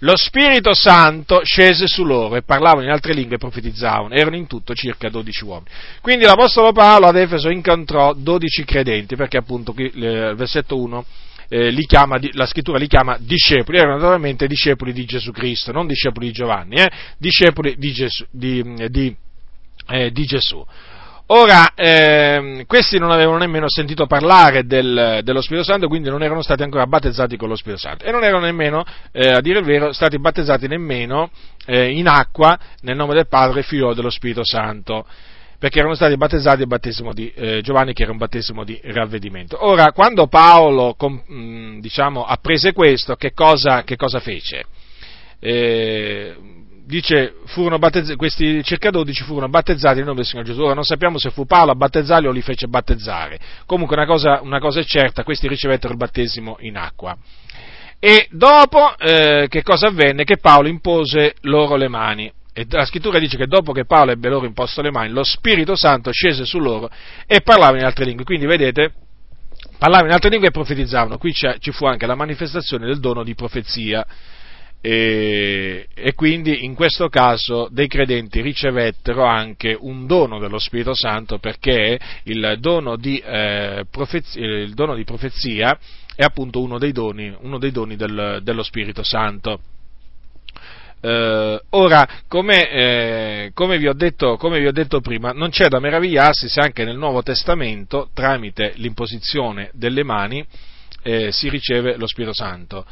[0.00, 4.14] lo Spirito Santo scese su loro e parlavano in altre lingue e profetizzavano.
[4.14, 5.70] Erano in tutto circa 12 uomini.
[6.00, 11.04] Quindi l'Apostolo Paolo ad Efeso incontrò 12 credenti, perché appunto qui, il versetto 1
[11.48, 16.26] eh, chiama, la scrittura li chiama discepoli, erano naturalmente discepoli di Gesù Cristo, non discepoli
[16.26, 18.24] di Giovanni, eh, discepoli di Gesù.
[18.30, 19.16] Di, di,
[19.88, 20.64] eh, di Gesù.
[21.30, 26.40] Ora, ehm, questi non avevano nemmeno sentito parlare del, dello Spirito Santo, quindi non erano
[26.40, 29.64] stati ancora battezzati con lo Spirito Santo e non erano nemmeno, eh, a dire il
[29.66, 31.30] vero, stati battezzati nemmeno
[31.66, 35.04] eh, in acqua nel nome del Padre, Figlio dello Spirito Santo,
[35.58, 39.62] perché erano stati battezzati il battesimo di eh, Giovanni, che era un battesimo di ravvedimento.
[39.66, 44.64] Ora, quando Paolo, com, mh, mm, diciamo, apprese questo, che cosa, che cosa fece?
[45.40, 46.34] Eh,
[46.88, 47.34] dice,
[48.16, 50.62] questi circa 12 furono battezzati nel nome del Signore Gesù.
[50.62, 53.38] Ora non sappiamo se fu Paolo a battezzarli o li fece battezzare.
[53.66, 57.16] Comunque una cosa, una cosa è certa, questi ricevettero il battesimo in acqua.
[58.00, 60.24] E dopo eh, che cosa avvenne?
[60.24, 62.32] Che Paolo impose loro le mani.
[62.54, 65.76] E la scrittura dice che dopo che Paolo ebbe loro imposto le mani, lo Spirito
[65.76, 66.90] Santo scese su loro
[67.26, 68.24] e parlava in altre lingue.
[68.24, 68.92] Quindi vedete,
[69.78, 71.18] parlavano in altre lingue e profetizzavano.
[71.18, 74.06] Qui ci fu anche la manifestazione del dono di profezia
[74.80, 81.38] e, e, quindi in questo caso dei credenti ricevettero anche un dono dello Spirito Santo
[81.38, 85.76] perché il dono di, eh, profezia, il dono di profezia,
[86.14, 89.60] è appunto uno dei doni, uno dei doni del, dello Spirito Santo.
[91.00, 95.80] Eh, ora, come, eh, come, vi detto, come, vi ho detto, prima, non c'è da
[95.80, 100.44] meravigliarsi se anche nel Nuovo Testamento, tramite l'imposizione delle mani,
[101.02, 102.84] eh, si riceve lo Spirito Santo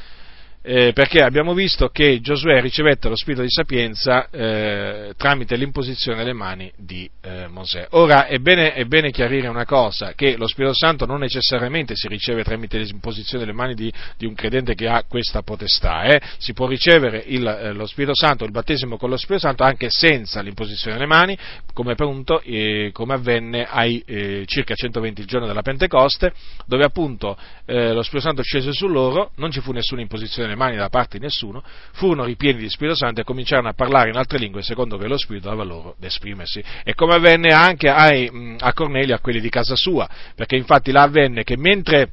[0.69, 6.33] eh, perché abbiamo visto che Giosuè ricevette lo spirito di sapienza eh, tramite l'imposizione delle
[6.33, 7.87] mani di eh, Mosè.
[7.91, 12.09] Ora è bene, è bene, chiarire una cosa, che lo Spirito Santo non necessariamente si
[12.09, 16.21] riceve tramite l'imposizione delle mani di, di un credente che ha questa potestà, eh.
[16.39, 19.87] si può ricevere il, eh, lo Spirito Santo, il battesimo con lo Spirito Santo anche
[19.89, 21.39] senza l'imposizione delle mani,
[21.73, 24.03] come appunto eh, come avvenne ai
[24.47, 26.33] circa 120 il giorno della Pentecoste,
[26.67, 30.89] dove appunto lo Spirito Santo scese su loro, non ci fu nessuna imposizione mani da
[30.89, 34.63] parte di nessuno, furono ripieni di Spirito Santo e cominciarono a parlare in altre lingue
[34.63, 36.63] secondo che lo Spirito dava loro ad esprimersi.
[36.83, 41.03] E come avvenne anche ai, a Cornelio, a quelli di casa sua, perché infatti là
[41.03, 42.11] avvenne che mentre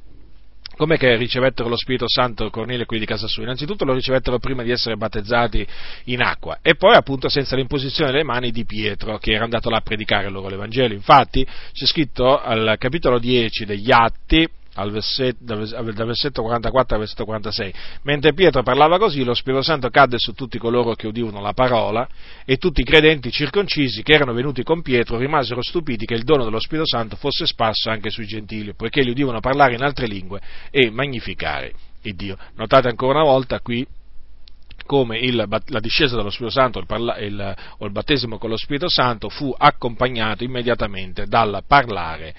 [0.75, 3.43] Com'è che ricevettero lo Spirito Santo Cornelio e quelli di casa sua?
[3.43, 5.65] Innanzitutto lo ricevettero prima di essere battezzati
[6.05, 9.77] in acqua e poi appunto senza l'imposizione delle mani di Pietro che era andato là
[9.77, 10.95] a predicare loro l'Evangelo.
[10.95, 14.49] Infatti c'è scritto al capitolo 10 degli Atti,
[14.89, 17.73] versetto, dal versetto 44 al versetto 46.
[18.03, 22.07] Mentre Pietro parlava così, lo Spirito Santo cadde su tutti coloro che udivano la parola
[22.45, 26.43] e tutti i credenti circoncisi che erano venuti con Pietro rimasero stupiti che il dono
[26.43, 30.41] dello Spirito Santo fosse sparso anche sui gentili, poiché li udivano parlare in altre lingue
[30.71, 32.37] e magnificare il Dio.
[32.55, 33.85] Notate ancora una volta qui
[34.85, 36.85] come il, la discesa dello Spirito Santo il
[37.21, 42.33] il, o il battesimo con lo Spirito Santo fu accompagnato immediatamente dal parlare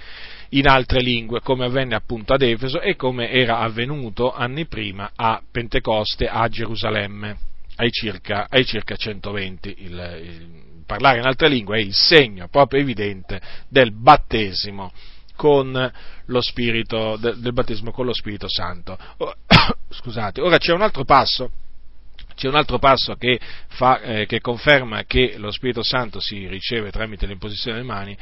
[0.51, 5.41] in altre lingue, come avvenne appunto ad Efeso e come era avvenuto anni prima a
[5.51, 7.37] Pentecoste a Gerusalemme,
[7.77, 9.75] ai circa, ai circa 120.
[9.79, 14.93] Il, il, parlare in altre lingue è il segno proprio evidente del battesimo
[15.37, 15.93] con
[16.27, 18.97] lo Spirito, del battesimo con lo Spirito Santo.
[19.91, 21.51] Scusate, ora c'è un altro passo
[22.35, 26.91] c'è un altro passo che, fa, eh, che, conferma che lo Spirito Santo si riceve
[26.91, 28.17] tramite l'imposizione delle mani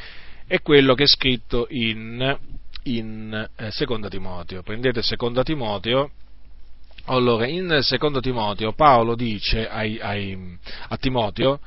[0.47, 2.39] è quello che è scritto in,
[2.85, 4.63] in eh, Seconda Timoteo.
[4.63, 6.11] Prendete Seconda Timoteo,
[7.07, 11.61] allora in Seconda Timoteo Paolo dice ai, ai, a Timoteo,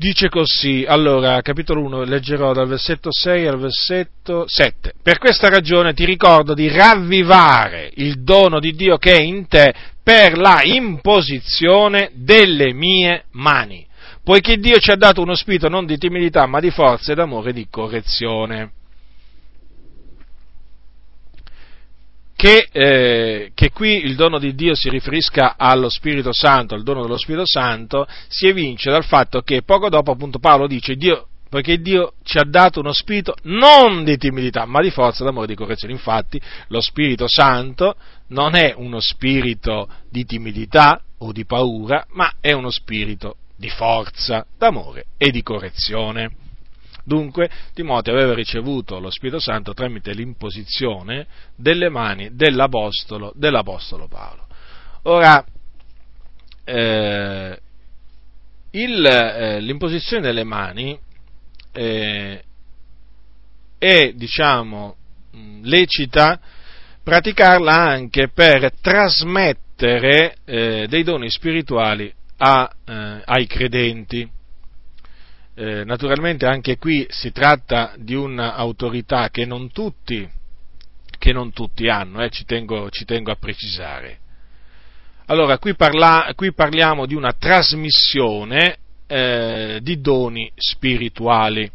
[0.00, 5.92] dice così, allora capitolo 1 leggerò dal versetto 6 al versetto 7, per questa ragione
[5.92, 12.12] ti ricordo di ravvivare il dono di Dio che è in te per la imposizione
[12.14, 13.86] delle mie mani,
[14.22, 17.50] poiché Dio ci ha dato uno spirito non di timidità, ma di forza e d'amore
[17.50, 18.72] e di correzione.
[22.40, 27.02] Che, eh, che, qui il dono di Dio si riferisca allo Spirito Santo, al dono
[27.02, 31.82] dello Spirito Santo, si evince dal fatto che poco dopo appunto Paolo dice Dio, poiché
[31.82, 35.54] Dio ci ha dato uno spirito non di timidità, ma di forza, d'amore e di
[35.54, 35.92] correzione.
[35.92, 37.96] Infatti lo Spirito Santo
[38.28, 44.46] non è uno spirito di timidità o di paura, ma è uno spirito di forza,
[44.56, 46.30] d'amore e di correzione.
[47.04, 54.46] Dunque Timoteo aveva ricevuto lo Spirito Santo tramite l'imposizione delle mani dell'Apostolo, dell'Apostolo Paolo.
[55.02, 55.44] Ora,
[56.64, 57.58] eh,
[58.70, 60.98] il, eh, l'imposizione delle mani
[61.72, 62.42] eh,
[63.76, 64.96] è, diciamo,
[65.62, 66.40] lecita
[67.02, 72.10] praticarla anche per trasmettere eh, dei doni spirituali
[72.42, 74.28] a, eh, ai credenti.
[75.54, 80.26] Eh, naturalmente anche qui si tratta di un'autorità che non tutti,
[81.18, 84.18] che non tutti hanno, eh, ci, tengo, ci, tengo, a precisare.
[85.26, 91.70] Allora, qui, parla, qui parliamo di una trasmissione eh, di doni spirituali.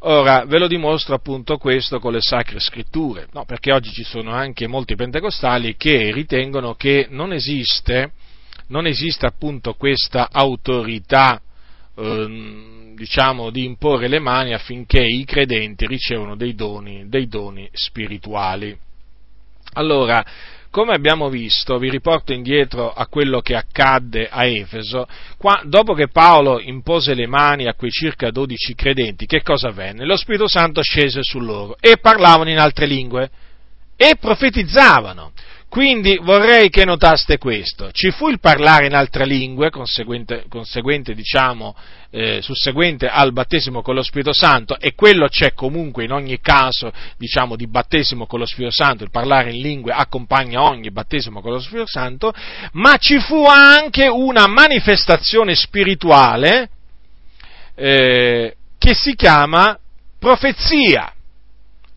[0.00, 4.30] Ora, ve lo dimostro appunto questo con le sacre scritture, no, perché oggi ci sono
[4.30, 8.12] anche molti pentecostali che ritengono che non esiste,
[8.68, 11.40] non esiste appunto questa autorità
[11.98, 18.76] Ehm, diciamo, di imporre le mani affinché i credenti ricevano dei doni, dei doni spirituali.
[19.74, 20.24] Allora,
[20.70, 26.08] come abbiamo visto, vi riporto indietro a quello che accadde a Efeso, qua, dopo che
[26.08, 30.06] Paolo impose le mani a quei circa dodici credenti, che cosa avvenne?
[30.06, 33.30] Lo Spirito Santo scese su loro e parlavano in altre lingue
[33.96, 35.32] e profetizzavano.
[35.68, 37.90] Quindi vorrei che notaste questo.
[37.90, 41.76] Ci fu il parlare in altre lingue, conseguente, conseguente diciamo,
[42.10, 46.90] eh, susseguente al battesimo con lo Spirito Santo, e quello c'è comunque in ogni caso,
[47.18, 51.52] diciamo, di battesimo con lo Spirito Santo, il parlare in lingue accompagna ogni battesimo con
[51.52, 52.32] lo Spirito Santo,
[52.72, 56.70] ma ci fu anche una manifestazione spirituale
[57.74, 59.78] eh, che si chiama
[60.18, 61.12] profezia.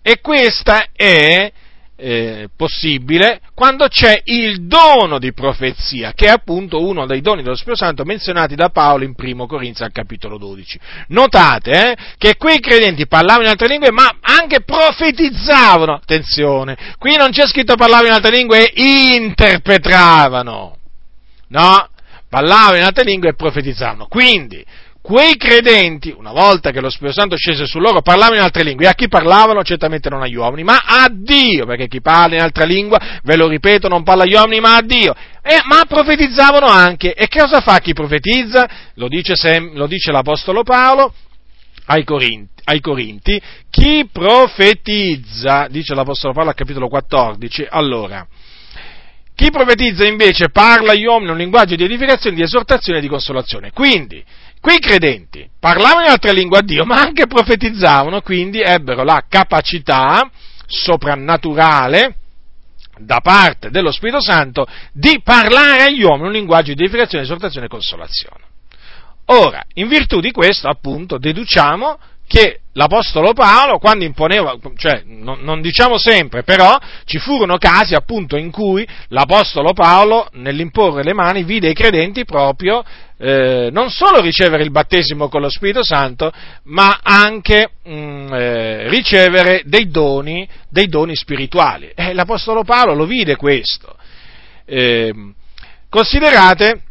[0.01, 1.51] E questa è
[1.99, 7.55] eh, possibile quando c'è il dono di profezia, che è appunto uno dei doni dello
[7.55, 10.79] Spirito Santo menzionati da Paolo in 1 Corinzi al capitolo 12.
[11.09, 15.93] Notate eh, che quei credenti parlavano in altre lingue, ma anche profetizzavano.
[15.93, 20.77] Attenzione, qui non c'è scritto parlavano in altre lingue e interpretavano.
[21.49, 21.89] No,
[22.29, 24.07] parlavano in altre lingue e profetizzavano.
[24.07, 24.63] Quindi,
[25.01, 28.85] quei credenti, una volta che lo Spirito Santo scese su loro, parlavano in altre lingue.
[28.85, 29.63] E a chi parlavano?
[29.63, 33.47] Certamente non agli uomini, ma a Dio, perché chi parla in altra lingua, ve lo
[33.47, 35.13] ripeto, non parla agli uomini, ma a Dio.
[35.41, 37.13] E, ma profetizzavano anche.
[37.13, 38.69] E cosa fa chi profetizza?
[38.95, 41.13] Lo dice, sem, lo dice l'Apostolo Paolo
[41.85, 43.41] ai Corinti, ai Corinti.
[43.69, 48.27] Chi profetizza, dice l'Apostolo Paolo al capitolo 14, allora...
[49.39, 53.71] Chi profetizza invece parla agli uomini un linguaggio di edificazione, di esortazione e di consolazione.
[53.71, 54.21] Quindi,
[54.61, 60.29] Quei credenti parlavano in altre lingue a Dio, ma anche profetizzavano, quindi ebbero la capacità
[60.65, 62.15] soprannaturale
[62.99, 67.69] da parte dello Spirito Santo di parlare agli uomini un linguaggio di edificazione, esortazione e
[67.69, 68.43] consolazione.
[69.31, 75.61] Ora, in virtù di questo, appunto, deduciamo che l'Apostolo Paolo, quando imponeva, cioè non, non,
[75.61, 81.69] diciamo sempre, però ci furono casi appunto in cui l'Apostolo Paolo, nell'imporre le mani, vide
[81.69, 82.83] i credenti proprio
[83.17, 86.31] eh, non solo ricevere il battesimo con lo Spirito Santo,
[86.65, 91.91] ma anche mh, mm, eh, ricevere dei doni, dei doni spirituali.
[91.95, 93.95] E l'Apostolo Paolo lo vide questo.
[94.65, 95.11] Eh,
[95.89, 96.83] considerate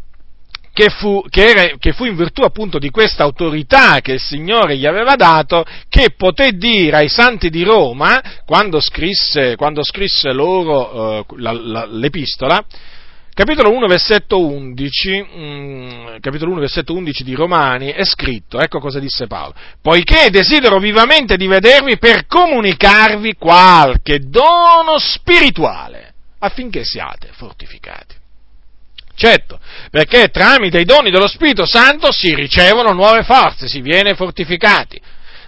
[0.78, 4.76] che fu, che, era, che fu, in virtù appunto di questa autorità che il Signore
[4.76, 11.24] gli aveva dato, che poté dire ai santi di Roma, quando scrisse, quando scrisse loro
[11.26, 12.64] uh, la, la, l'epistola,
[13.34, 19.00] capitolo 1, versetto 11, mm, capitolo 1, versetto 11 di Romani, è scritto, ecco cosa
[19.00, 28.17] disse Paolo, poiché desidero vivamente di vedervi per comunicarvi qualche dono spirituale, affinché siate fortificati.
[29.18, 29.58] Certo,
[29.90, 35.00] perché tramite i doni dello Spirito Santo si ricevono nuove forze, si viene fortificati.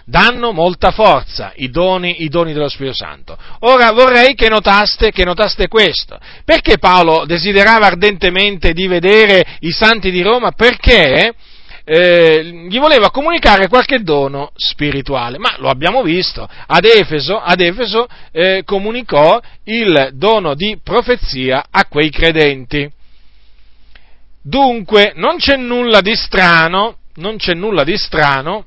[0.03, 3.37] Danno molta forza i doni, i doni dello Spirito Santo.
[3.59, 6.19] Ora vorrei che notaste, che notaste questo.
[6.43, 10.51] Perché Paolo desiderava ardentemente di vedere i santi di Roma?
[10.51, 11.33] Perché
[11.85, 18.05] eh, gli voleva comunicare qualche dono spirituale, ma lo abbiamo visto, ad Efeso, ad Efeso
[18.33, 22.99] eh, comunicò il dono di profezia a quei credenti.
[24.43, 28.65] Dunque non c'è nulla di strano, non c'è nulla di strano,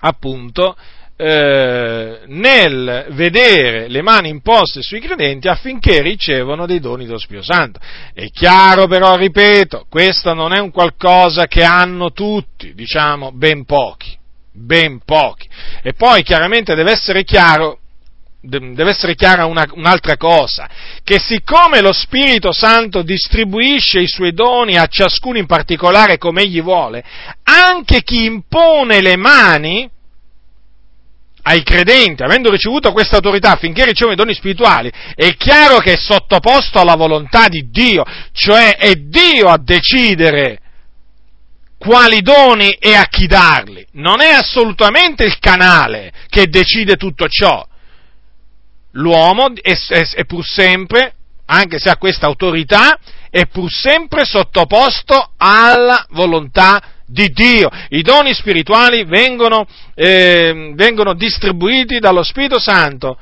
[0.00, 0.76] appunto,
[1.16, 7.78] eh, nel vedere le mani imposte sui credenti affinché ricevano dei doni dello Spirito Santo.
[8.12, 14.16] È chiaro però, ripeto, questo non è un qualcosa che hanno tutti, diciamo ben pochi,
[14.52, 15.48] ben pochi.
[15.82, 17.78] E poi chiaramente deve essere chiaro
[18.44, 20.68] deve essere chiara una, un'altra cosa,
[21.04, 26.60] che siccome lo Spirito Santo distribuisce i suoi doni a ciascuno in particolare come egli
[26.60, 27.04] vuole,
[27.44, 29.88] anche chi impone le mani
[31.44, 35.96] ai credenti, avendo ricevuto questa autorità affinché ricevono i doni spirituali, è chiaro che è
[35.96, 40.58] sottoposto alla volontà di Dio, cioè è Dio a decidere
[41.78, 43.84] quali doni e a chi darli.
[43.94, 47.66] Non è assolutamente il canale che decide tutto ciò.
[48.92, 51.14] L'uomo è, è, è pur sempre,
[51.46, 52.98] anche se ha questa autorità,
[53.30, 57.68] è pur sempre sottoposto alla volontà di di Dio.
[57.90, 63.18] I doni spirituali vengono, eh, vengono distribuiti dallo Spirito Santo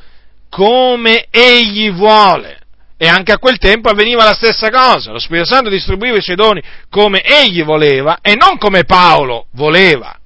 [0.49, 2.59] come Egli vuole.
[2.97, 5.11] E anche a quel tempo avveniva la stessa cosa.
[5.11, 10.17] Lo Spirito Santo distribuiva i suoi doni come Egli voleva e non come Paolo voleva.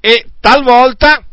[0.00, 1.24] E talvolta,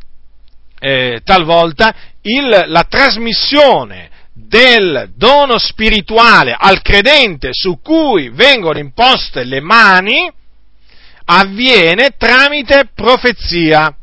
[0.79, 1.93] eh, talvolta
[2.25, 10.31] il, la trasmissione del dono spirituale al credente su cui vengono imposte le mani,
[11.25, 13.95] avviene tramite profezia.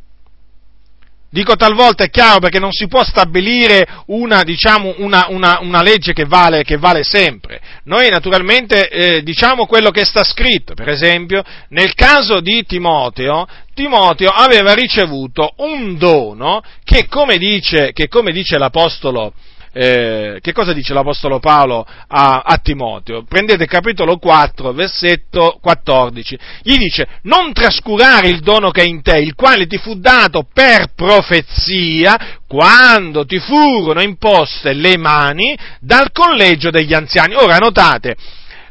[1.33, 6.13] Dico talvolta è chiaro perché non si può stabilire una, diciamo, una, una, una legge
[6.13, 7.59] che vale, che vale, sempre.
[7.85, 10.75] Noi naturalmente eh, diciamo quello che sta scritto.
[10.75, 18.09] Per esempio, nel caso di Timoteo, Timoteo aveva ricevuto un dono che, come dice, che
[18.09, 19.33] come dice l'Apostolo,
[19.73, 23.25] eh, che cosa dice l'Apostolo Paolo a, a, Timoteo?
[23.25, 26.39] Prendete capitolo 4, versetto 14.
[26.63, 30.47] Gli dice, non trascurare il dono che è in te, il quale ti fu dato
[30.53, 37.35] per profezia, quando ti furono imposte le mani dal collegio degli anziani.
[37.35, 38.15] Ora notate,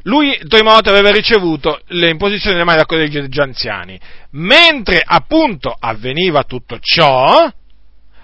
[0.03, 3.99] lui, Timoteo, aveva ricevuto l'imposizione delle mani dal collegio degli anziani.
[4.31, 7.49] Mentre appunto avveniva tutto ciò,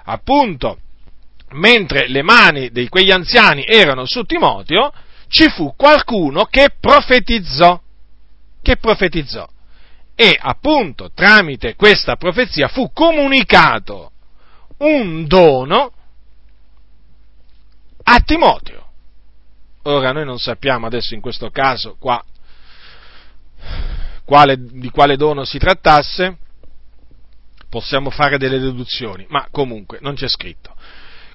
[0.04, 0.78] appunto
[1.52, 4.92] mentre le mani di quegli anziani erano su Timoteo,
[5.28, 7.80] ci fu qualcuno che profetizzò,
[8.62, 9.48] che profetizzò.
[10.16, 14.12] E appunto tramite questa profezia fu comunicato
[14.80, 15.92] un dono
[18.04, 18.86] a Timoteo.
[19.84, 22.24] Ora noi non sappiamo adesso in questo caso qua
[24.26, 26.38] quale, di quale dono si trattasse,
[27.70, 30.76] possiamo fare delle deduzioni, ma comunque non c'è scritto.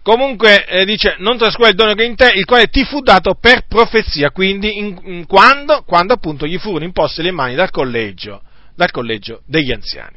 [0.03, 3.35] Comunque eh, dice, non trascura il dono che in te, il quale ti fu dato
[3.35, 8.43] per profezia, quindi in, in quando, quando appunto gli furono imposte le mani dal collegio,
[8.75, 10.17] dal collegio degli anziani.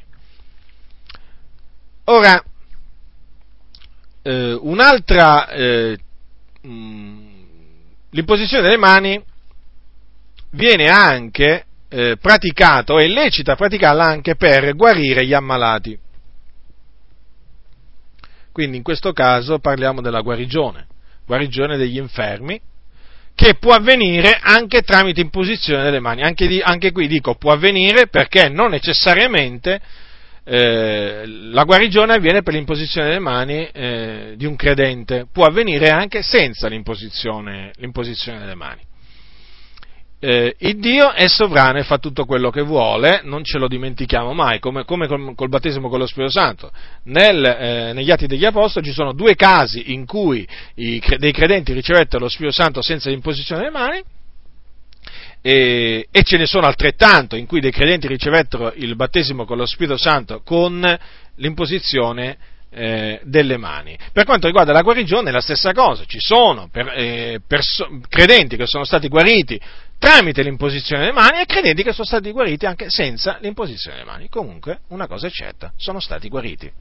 [2.06, 2.44] Ora,
[4.24, 5.98] eh, un'altra, eh,
[6.62, 7.28] mh,
[8.10, 9.24] l'imposizione delle mani
[10.52, 16.00] viene anche eh, praticata, o è lecita praticarla anche per guarire gli ammalati.
[18.56, 20.88] Quindi in questo caso parliamo della guarigione,
[21.26, 22.58] guarigione degli infermi,
[23.36, 26.22] che può avvenire anche tramite imposizione delle mani.
[26.22, 29.82] Anche, di, anche qui dico può avvenire perché non necessariamente
[30.46, 36.22] eh, la guarigione avviene per l'imposizione delle mani eh, di un credente, può avvenire anche
[36.22, 38.84] senza l'imposizione, l'imposizione delle mani
[40.28, 44.34] eh, il Dio è sovrano e fa tutto quello che vuole, non ce lo dimentichiamo
[44.34, 46.72] mai, come, come col, col, battesimo con lo Spirito Santo.
[47.04, 50.48] Nel, eh, negli Atti degli Apostoli ci sono due casi in cui
[50.78, 54.04] i, dei credenti ricevettero lo Spirito Santo senza imposizione delle mani,
[55.44, 59.68] e, e, ce ne sono altrettanto in cui dei credenti ricevettero il battesimo con lo
[59.68, 60.84] Spirito Santo con
[61.36, 62.36] l'imposizione
[62.72, 63.96] eh, delle mani.
[64.12, 68.58] Per quanto riguarda la guarigione è la stessa cosa, ci sono per, eh, perso- credenti
[68.58, 69.62] che sono stati guariti
[70.06, 74.30] tramite l'imposizione delle mani e credenti che sono stati guariti anche senza l'imposizione delle mani.
[74.30, 76.72] Comunque una cosa è certa, sono stati guariti.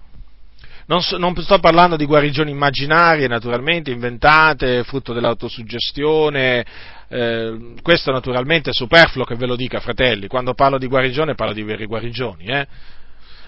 [0.86, 6.66] Non, so, non, sto parlando di guarigioni immaginarie, naturalmente, inventate, frutto dell'autosuggestione,
[7.08, 11.54] eh, questo naturalmente è superfluo che ve lo dica, fratelli, quando parlo di guarigione parlo
[11.54, 12.44] di veri guarigioni.
[12.44, 12.66] Eh?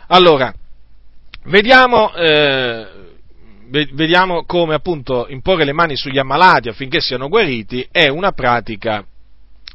[0.07, 0.55] Allora,
[1.49, 2.87] Vediamo, eh,
[3.93, 9.05] vediamo come appunto imporre le mani sugli ammalati affinché siano guariti è una pratica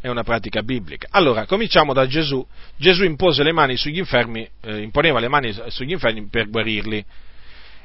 [0.02, 1.08] è una pratica biblica.
[1.12, 2.46] Allora, cominciamo da Gesù.
[2.76, 7.06] Gesù impose le mani sugli infermi, eh, imponeva le mani sugli infermi per guarirli.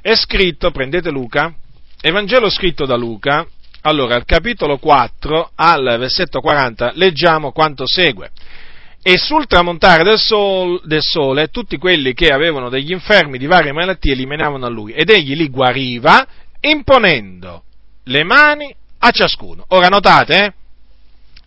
[0.00, 1.54] È scritto, prendete Luca,
[2.00, 3.46] Evangelo scritto da Luca,
[3.82, 8.30] allora al capitolo 4, al versetto 40, leggiamo quanto segue.
[9.02, 13.72] E sul tramontare del, sol, del sole tutti quelli che avevano degli infermi di varie
[13.72, 16.26] malattie li menavano a lui ed egli li guariva
[16.60, 17.62] imponendo
[18.04, 19.64] le mani a ciascuno.
[19.68, 20.52] Ora notate, eh?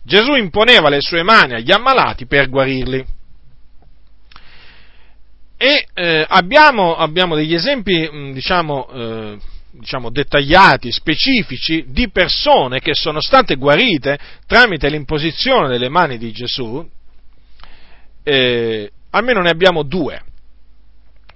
[0.02, 3.04] Gesù imponeva le sue mani agli ammalati per guarirli.
[5.56, 9.38] E eh, abbiamo, abbiamo, degli esempi, mm, diciamo, eh,
[9.72, 16.88] diciamo, dettagliati, specifici, di persone che sono state guarite tramite l'imposizione delle mani di Gesù.
[18.22, 20.22] Eh, almeno ne abbiamo due.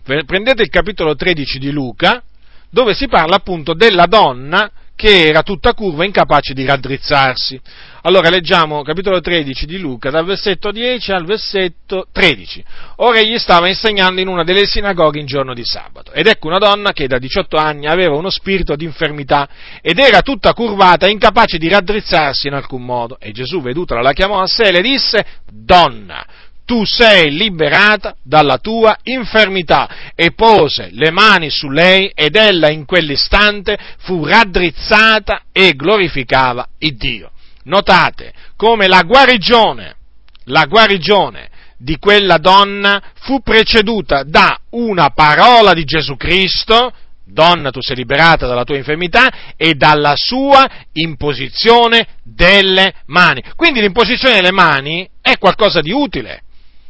[0.02, 2.22] Prendete il capitolo 13 di Luca,
[2.70, 7.60] dove si parla appunto della donna che era tutta curva, incapace di raddrizzarsi.
[8.06, 12.62] Allora leggiamo capitolo 13 di Luca, dal versetto 10 al versetto 13.
[12.96, 16.58] Ora egli stava insegnando in una delle sinagoghe in giorno di sabato, ed ecco una
[16.58, 19.48] donna che da 18 anni aveva uno spirito di infermità
[19.80, 23.16] ed era tutta curvata, incapace di raddrizzarsi in alcun modo.
[23.18, 26.26] E Gesù, vedutola, la chiamò a sé e le disse, Donna,
[26.66, 30.12] tu sei liberata dalla tua infermità.
[30.14, 36.96] E pose le mani su lei ed ella in quell'istante fu raddrizzata e glorificava il
[36.96, 37.30] Dio.
[37.64, 39.96] Notate come la guarigione,
[40.44, 46.92] la guarigione di quella donna fu preceduta da una parola di Gesù Cristo,
[47.24, 53.42] donna tu sei liberata dalla tua infermità, e dalla sua imposizione delle mani.
[53.56, 56.43] Quindi l'imposizione delle mani è qualcosa di utile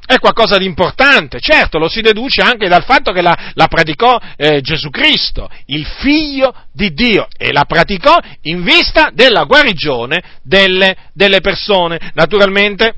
[0.07, 4.19] è qualcosa di importante, certo lo si deduce anche dal fatto che la, la praticò
[4.37, 10.95] eh, Gesù Cristo, il figlio di Dio, e la praticò in vista della guarigione delle,
[11.13, 12.13] delle persone.
[12.15, 12.97] Naturalmente,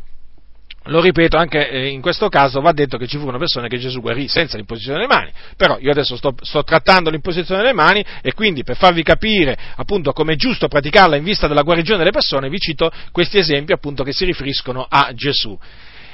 [0.89, 4.01] lo ripeto, anche eh, in questo caso va detto che ci furono persone che Gesù
[4.01, 8.33] guarì senza l'imposizione delle mani, però io adesso sto, sto trattando l'imposizione delle mani e
[8.35, 12.49] quindi per farvi capire appunto come è giusto praticarla in vista della guarigione delle persone
[12.49, 15.59] vi cito questi esempi appunto che si riferiscono a Gesù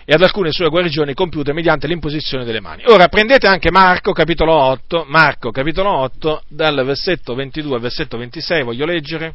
[0.05, 2.83] e ad alcune sue guarigioni compiute mediante l'imposizione delle mani.
[2.87, 8.63] Ora prendete anche Marco capitolo 8, Marco capitolo 8 dal versetto 22 al versetto 26,
[8.63, 9.35] voglio leggere.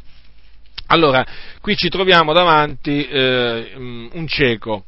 [0.87, 1.25] Allora,
[1.59, 4.85] qui ci troviamo davanti eh, un cieco,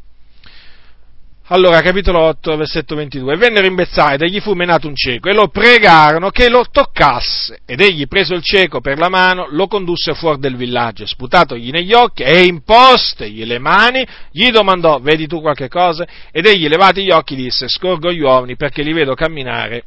[1.52, 3.36] allora, capitolo 8, versetto 22.
[3.36, 7.62] Vennero in Bezzaida e gli fu menato un cieco e lo pregarono che lo toccasse.
[7.66, 11.93] Ed egli, preso il cieco per la mano, lo condusse fuori del villaggio, sputatogli negli
[11.93, 16.06] occhi e impostegli le mani, gli domandò, vedi tu qualche cosa?
[16.32, 19.86] Ed egli, levati gli occhi, disse, scorgo gli uomini perché li vedo camminare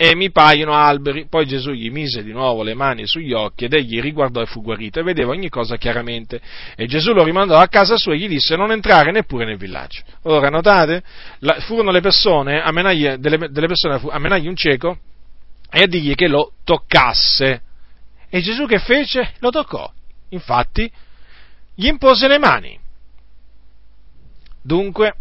[0.00, 1.26] e mi paiono alberi.
[1.28, 4.62] Poi Gesù gli mise di nuovo le mani sugli occhi ed egli riguardò e fu
[4.62, 6.40] guarito e vedeva ogni cosa chiaramente.
[6.76, 10.02] E Gesù lo rimandò a casa sua e gli disse non entrare neppure nel villaggio.
[10.22, 11.02] Ora notate,
[11.40, 14.98] la, furono le persone, a menagli, delle, delle persone a menargli un cieco
[15.68, 17.62] e a dirgli che lo toccasse.
[18.30, 19.32] E Gesù che fece?
[19.40, 19.90] Lo toccò.
[20.28, 20.88] Infatti,
[21.74, 22.78] gli impose le mani.
[24.62, 25.14] Dunque,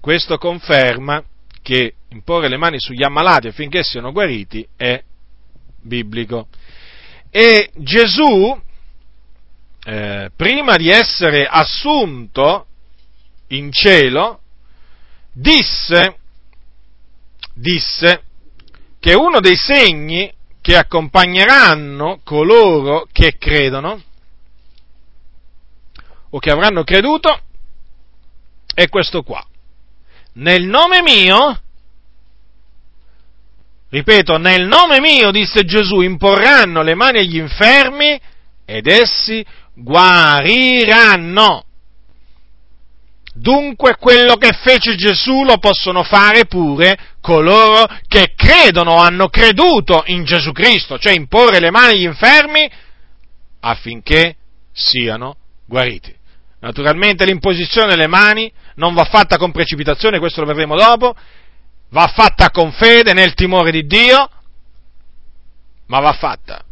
[0.00, 1.22] questo conferma
[1.62, 5.02] che imporre le mani sugli ammalati affinché siano guariti è
[5.82, 6.48] biblico.
[7.30, 8.58] E Gesù,
[9.84, 12.66] eh, prima di essere assunto
[13.48, 14.40] in cielo,
[15.32, 16.18] disse,
[17.52, 18.22] disse
[19.00, 24.02] che uno dei segni che accompagneranno coloro che credono
[26.30, 27.38] o che avranno creduto
[28.72, 29.46] è questo qua
[30.34, 31.60] nel nome mio,
[33.94, 38.20] ripeto, nel nome mio, disse Gesù, imporranno le mani agli infermi
[38.64, 41.64] ed essi guariranno.
[43.36, 50.24] Dunque quello che fece Gesù lo possono fare pure coloro che credono hanno creduto in
[50.24, 52.68] Gesù Cristo, cioè imporre le mani agli infermi
[53.60, 54.36] affinché
[54.72, 55.36] siano
[55.66, 56.12] guariti.
[56.60, 61.14] Naturalmente l'imposizione delle mani non va fatta con precipitazione, questo lo vedremo dopo,
[61.94, 64.28] va fatta con fede nel timore di Dio,
[65.86, 66.64] ma va fatta.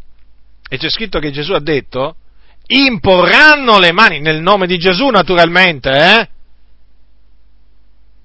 [0.69, 2.17] E c'è scritto che Gesù ha detto,
[2.67, 6.29] imporranno le mani, nel nome di Gesù naturalmente, eh?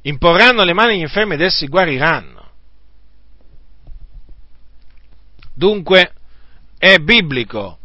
[0.02, 2.50] Imporranno le mani agli infermi ed essi guariranno.
[5.54, 6.14] Dunque
[6.80, 7.78] è biblico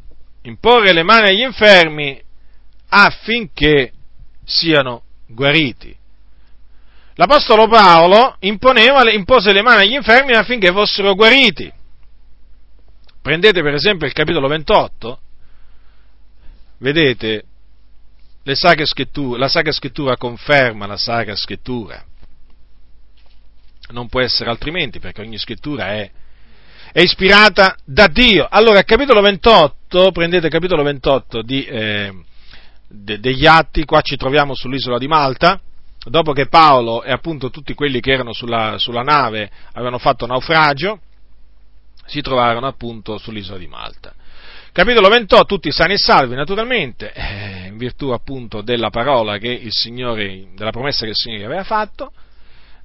[0.43, 2.21] imporre le mani agli infermi
[2.89, 3.93] affinché
[4.45, 5.97] siano guariti.
[7.15, 11.71] L'Apostolo Paolo imponeva, impose le mani agli infermi affinché fossero guariti.
[13.21, 15.21] Prendete per esempio il capitolo 28,
[16.79, 17.45] vedete,
[18.45, 22.03] la Sacra Scrittura conferma la Sacra Scrittura.
[23.91, 26.11] Non può essere altrimenti perché ogni scrittura è,
[26.93, 28.47] è ispirata da Dio.
[28.51, 32.13] Allora, capitolo 28, prendete capitolo 28 di, eh,
[32.89, 35.61] de, degli Atti, qua ci troviamo sull'isola di Malta,
[36.05, 41.01] dopo che Paolo e appunto tutti quelli che erano sulla, sulla nave avevano fatto naufragio,
[42.07, 44.15] si trovarono appunto sull'isola di Malta.
[44.73, 49.73] Capitolo 28, tutti sani e salvi naturalmente, eh, in virtù appunto della parola che il
[49.73, 52.13] Signore, della promessa che il Signore aveva fatto,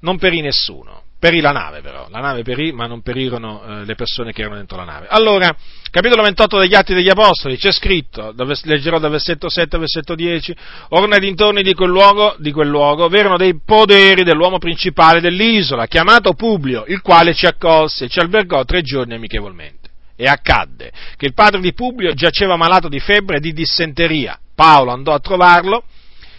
[0.01, 1.03] non perì nessuno.
[1.19, 4.57] Perì la nave però, la nave perì, ma non perirono eh, le persone che erano
[4.57, 5.07] dentro la nave.
[5.09, 5.55] Allora,
[5.89, 10.55] capitolo 28 degli Atti degli Apostoli, c'è scritto, leggerò dal versetto 7 al versetto 10,
[10.89, 15.87] ora nei dintorni di quel luogo, di quel luogo v'erano dei poderi dell'uomo principale dell'isola,
[15.87, 19.89] chiamato Publio, il quale ci accolse e ci albergò tre giorni amichevolmente.
[20.15, 24.39] E accadde che il padre di Publio giaceva malato di febbre e di dissenteria.
[24.53, 25.83] Paolo andò a trovarlo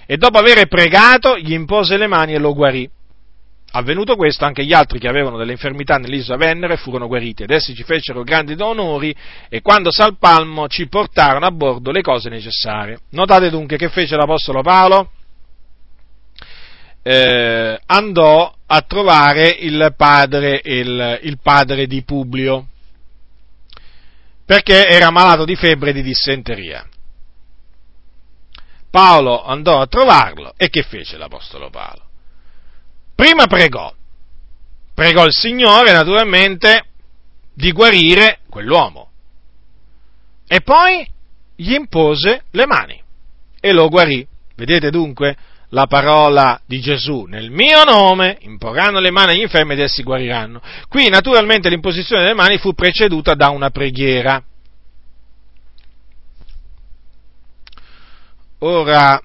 [0.07, 2.89] e dopo aver pregato gli impose le mani e lo guarì.
[3.71, 7.51] Avvenuto questo, anche gli altri che avevano delle infermità nell'isola vennero e furono guariti, ed
[7.51, 9.15] essi ci fecero grandi onori
[9.51, 13.01] e quando salpalmo ci portarono a bordo le cose necessarie.
[13.11, 15.11] Notate dunque che fece l'Apostolo Paolo?
[17.03, 22.69] Eh, andò a trovare il padre, il, il padre di Publio,
[24.47, 26.89] perché era malato di febbre e di dissenteria.
[28.91, 32.08] Paolo andò a trovarlo e che fece l'Apostolo Paolo?
[33.19, 33.93] Prima pregò,
[34.95, 36.85] pregò il Signore naturalmente
[37.53, 39.11] di guarire quell'uomo
[40.47, 41.05] e poi
[41.57, 43.03] gli impose le mani
[43.59, 44.25] e lo guarì.
[44.55, 45.37] Vedete dunque
[45.71, 50.63] la parola di Gesù, nel mio nome imporranno le mani agli infermi ed essi guariranno.
[50.89, 54.41] Qui naturalmente l'imposizione delle mani fu preceduta da una preghiera.
[58.61, 59.21] Ora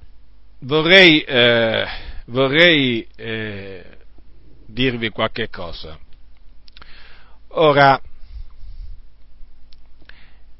[0.61, 1.85] vorrei, eh,
[2.25, 3.97] vorrei eh,
[4.65, 5.97] dirvi qualche cosa.
[7.55, 8.01] Ora,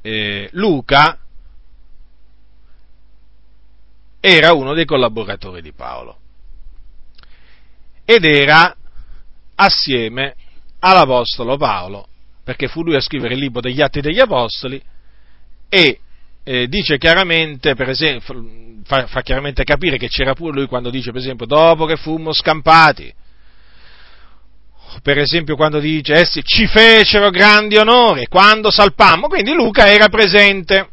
[0.01, 1.17] eh, Luca
[4.19, 6.19] era uno dei collaboratori di Paolo
[8.05, 8.75] ed era
[9.55, 10.35] assieme
[10.79, 12.07] all'Apostolo Paolo,
[12.43, 14.81] perché fu lui a scrivere il libro degli Atti degli Apostoli
[15.69, 15.99] e
[16.43, 18.45] eh, dice chiaramente, per esempio,
[18.83, 22.33] fa, fa, chiaramente capire che c'era pure lui quando dice, per esempio, dopo che fummo
[22.33, 23.13] scampati,
[25.01, 30.89] per esempio quando dice, essi ci fecero grandi onori, quando salpammo, quindi Luca era presente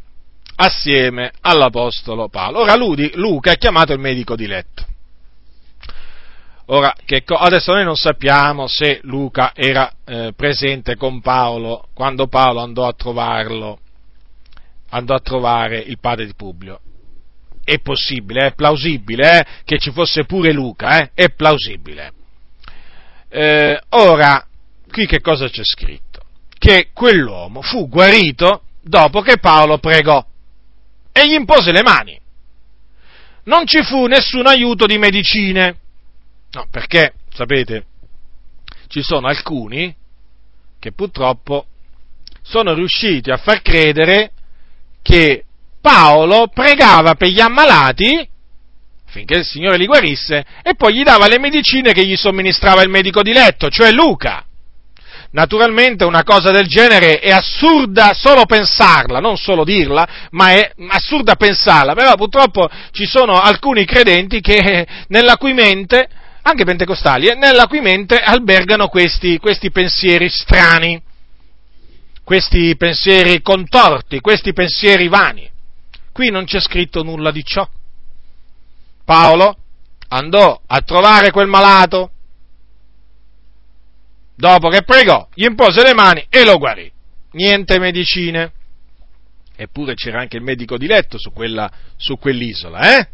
[0.56, 2.60] assieme all'Apostolo Paolo.
[2.60, 4.86] Ora lui, Luca è chiamato il medico diletto.
[6.66, 12.60] Ora, che, adesso noi non sappiamo se Luca era eh, presente con Paolo quando Paolo
[12.60, 13.80] andò a trovarlo,
[14.90, 16.80] andò a trovare il padre di Publio.
[17.64, 22.12] È possibile, è plausibile eh, che ci fosse pure Luca, eh, è plausibile.
[23.28, 24.44] Eh, ora,
[24.90, 26.20] qui che cosa c'è scritto?
[26.58, 30.24] Che quell'uomo fu guarito dopo che Paolo pregò
[31.12, 32.18] e gli impose le mani.
[33.44, 35.76] Non ci fu nessun aiuto di medicine.
[36.52, 37.86] No, perché, sapete,
[38.88, 39.94] ci sono alcuni
[40.78, 41.66] che purtroppo
[42.42, 44.32] sono riusciti a far credere
[45.10, 45.44] che
[45.80, 48.28] Paolo pregava per gli ammalati
[49.06, 52.88] finché il Signore li guarisse e poi gli dava le medicine che gli somministrava il
[52.88, 54.44] medico di letto, cioè Luca.
[55.32, 61.34] Naturalmente una cosa del genere è assurda solo pensarla, non solo dirla, ma è assurda
[61.34, 66.08] pensarla, però purtroppo ci sono alcuni credenti che nella cui mente,
[66.42, 71.00] anche pentecostali, eh, nella cui mente albergano questi, questi pensieri strani,
[72.30, 75.50] questi pensieri contorti, questi pensieri vani.
[76.12, 77.68] Qui non c'è scritto nulla di ciò.
[79.04, 79.56] Paolo
[80.06, 82.12] andò a trovare quel malato,
[84.36, 86.88] dopo che pregò, gli impose le mani e lo guarì.
[87.32, 88.52] Niente medicine.
[89.56, 93.08] Eppure c'era anche il medico di letto su, quella, su quell'isola, eh?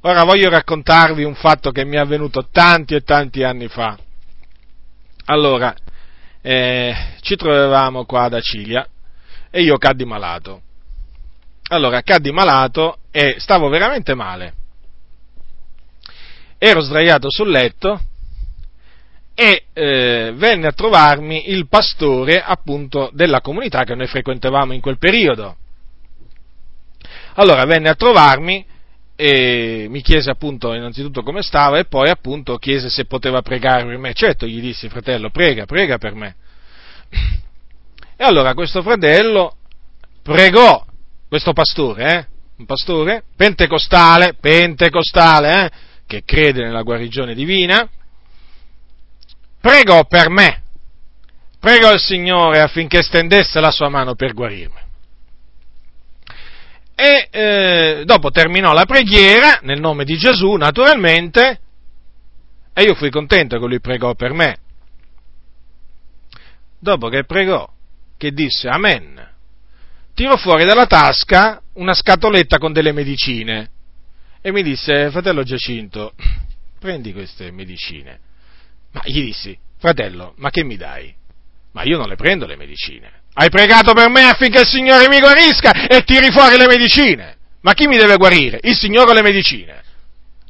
[0.00, 3.96] Ora voglio raccontarvi un fatto che mi è avvenuto tanti e tanti anni fa.
[5.26, 5.72] Allora,
[6.40, 8.86] eh, ci trovavamo qua ad Acilia
[9.50, 10.62] e io caddi malato.
[11.70, 14.54] Allora, caddi malato e stavo veramente male.
[16.58, 18.00] Ero sdraiato sul letto
[19.34, 24.98] e eh, venne a trovarmi il pastore appunto della comunità che noi frequentavamo in quel
[24.98, 25.56] periodo.
[27.34, 28.66] Allora venne a trovarmi
[29.20, 33.98] e mi chiese appunto innanzitutto come stava e poi appunto chiese se poteva pregare per
[33.98, 34.12] me.
[34.12, 36.36] Certo, gli dissi fratello, prega, prega per me.
[38.16, 39.56] E allora questo fratello
[40.22, 40.86] pregò,
[41.28, 42.26] questo pastore, eh,
[42.58, 45.70] un pastore pentecostale, pentecostale, eh,
[46.06, 47.88] che crede nella guarigione divina,
[49.60, 50.62] pregò per me,
[51.58, 54.86] pregò il Signore affinché stendesse la sua mano per guarirmi.
[57.00, 61.60] E eh, dopo terminò la preghiera, nel nome di Gesù, naturalmente,
[62.74, 64.56] e io fui contento che lui pregò per me.
[66.76, 67.70] Dopo che pregò,
[68.16, 69.24] che disse Amen,
[70.12, 73.70] tirò fuori dalla tasca una scatoletta con delle medicine
[74.40, 76.14] e mi disse, fratello Giacinto,
[76.80, 78.18] prendi queste medicine.
[78.90, 81.14] Ma gli dissi, fratello, ma che mi dai?
[81.74, 83.17] Ma io non le prendo le medicine.
[83.40, 87.36] Hai pregato per me affinché il Signore mi guarisca e tiri fuori le medicine.
[87.60, 88.58] Ma chi mi deve guarire?
[88.62, 89.80] Il Signore o le medicine?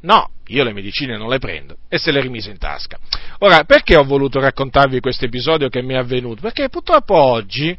[0.00, 2.98] No, io le medicine non le prendo e se le rimise in tasca.
[3.40, 6.40] Ora, perché ho voluto raccontarvi questo episodio che mi è avvenuto?
[6.40, 7.76] Perché purtroppo oggi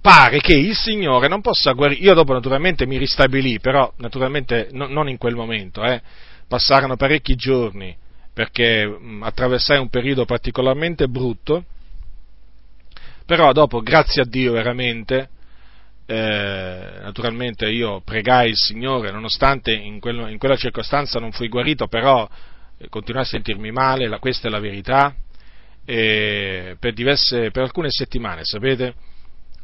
[0.00, 2.00] pare che il Signore non possa guarire.
[2.00, 6.02] Io dopo naturalmente mi ristabilì, però naturalmente no, non in quel momento, eh.
[6.48, 7.96] passarono parecchi giorni
[8.34, 11.64] perché mh, attraversai un periodo particolarmente brutto,
[13.26, 15.28] però dopo, grazie a Dio veramente,
[16.06, 21.88] eh, naturalmente io pregai il Signore, nonostante in, quello, in quella circostanza non fui guarito,
[21.88, 22.28] però
[22.78, 25.14] eh, continuai a sentirmi male, la, questa è la verità,
[25.84, 28.94] per, diverse, per alcune settimane, sapete?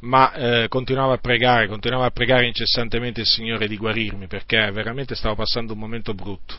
[0.01, 5.15] Ma eh, continuavo a pregare, continuavo a pregare incessantemente il Signore di guarirmi, perché veramente
[5.15, 6.57] stavo passando un momento brutto,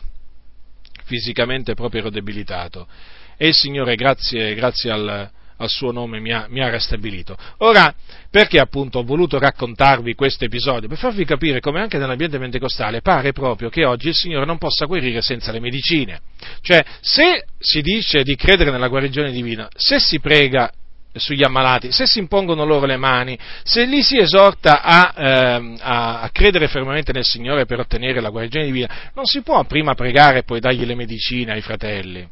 [1.04, 2.86] fisicamente proprio ero debilitato.
[3.36, 7.36] E il Signore, grazie, grazie al, al suo nome mi ha, mi ha, restabilito.
[7.58, 7.94] Ora,
[8.30, 10.88] perché appunto ho voluto raccontarvi questo episodio?
[10.88, 14.86] Per farvi capire come anche nell'ambiente pentecostale pare proprio che oggi il Signore non possa
[14.86, 16.20] guarire senza le medicine.
[16.60, 20.70] Cioè, se si dice di credere nella guarigione divina, se si prega
[21.16, 26.20] sugli ammalati, se si impongono loro le mani, se li si esorta a, eh, a,
[26.20, 30.38] a, credere fermamente nel Signore per ottenere la guarigione divina, non si può prima pregare
[30.38, 32.28] e poi dargli le medicine ai fratelli.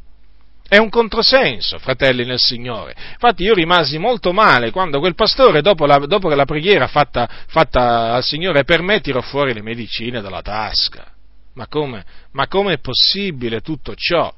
[0.72, 2.94] È un controsenso, fratelli nel Signore.
[3.12, 8.14] Infatti io rimasi molto male quando quel pastore, dopo, la, dopo la preghiera fatta, fatta,
[8.14, 11.12] al Signore per me, tirò fuori le medicine dalla tasca.
[11.56, 14.34] Ma come, ma come è possibile tutto ciò?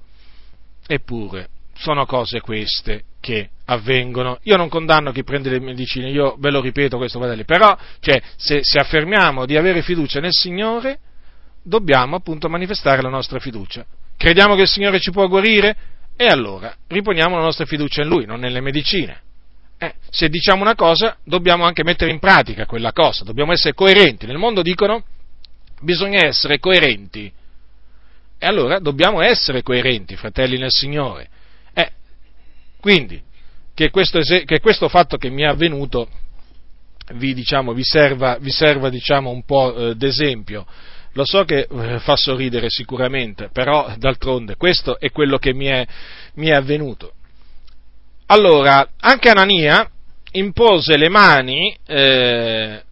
[0.88, 4.40] Eppure, sono cose queste che avvengono.
[4.42, 8.20] Io non condanno chi prende le medicine, io ve lo ripeto questo, fratelli, però cioè,
[8.34, 10.98] se, se affermiamo di avere fiducia nel Signore,
[11.62, 13.86] dobbiamo appunto manifestare la nostra fiducia.
[14.16, 15.92] Crediamo che il Signore ci può guarire?
[16.16, 19.20] E allora riponiamo la nostra fiducia in Lui, non nelle medicine.
[19.78, 24.26] Eh, se diciamo una cosa, dobbiamo anche mettere in pratica quella cosa, dobbiamo essere coerenti.
[24.26, 25.04] Nel mondo dicono
[25.80, 27.30] bisogna essere coerenti.
[28.38, 31.28] E allora dobbiamo essere coerenti, fratelli nel Signore.
[31.72, 31.90] Eh,
[32.80, 33.20] quindi,
[33.74, 36.08] che questo, che questo, fatto che mi è avvenuto
[37.14, 40.64] vi, diciamo, vi serva, vi serva diciamo, un po' eh, d'esempio
[41.14, 45.86] lo so che eh, fa sorridere sicuramente, però d'altronde questo è quello che mi è,
[46.34, 47.12] mi è avvenuto.
[48.26, 49.88] Allora, anche Anania
[50.32, 52.82] impose le mani eh,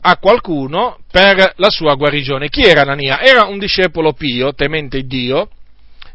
[0.00, 2.48] a qualcuno per la sua guarigione.
[2.48, 3.20] Chi era Anania?
[3.20, 5.50] Era un discepolo pio, temente Dio,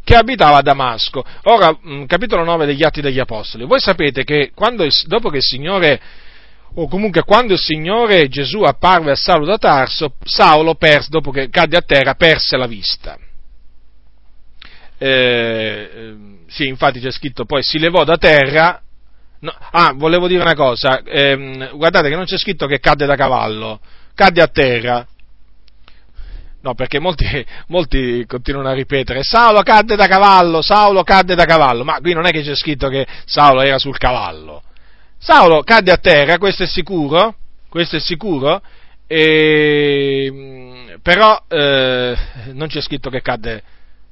[0.04, 1.24] che abitava a Damasco.
[1.44, 3.66] Ora, capitolo 9 degli Atti degli Apostoli.
[3.66, 6.02] Voi sapete che quando, dopo che il Signore
[6.76, 11.50] o comunque quando il Signore Gesù apparve a Saulo da Tarso, Saulo, perse, dopo che
[11.50, 13.18] cadde a terra, perse la vista.
[14.98, 16.16] Eh, eh,
[16.48, 18.82] sì, infatti c'è scritto poi si levò da terra.
[19.40, 23.16] No, ah, volevo dire una cosa, eh, guardate che non c'è scritto che cadde da
[23.16, 23.82] cavallo,
[24.16, 25.06] cadde a terra.
[26.62, 27.26] No, perché molti,
[27.68, 32.26] molti continuano a ripetere Saulo cadde da cavallo, Saulo cadde da cavallo, ma qui non
[32.26, 34.64] è che c'è scritto che Saulo era sul cavallo.
[35.24, 37.36] Saulo cadde a terra, questo è sicuro,
[37.70, 38.62] questo è sicuro,
[39.08, 42.14] e, però eh,
[42.52, 43.64] non c'è scritto che cadde,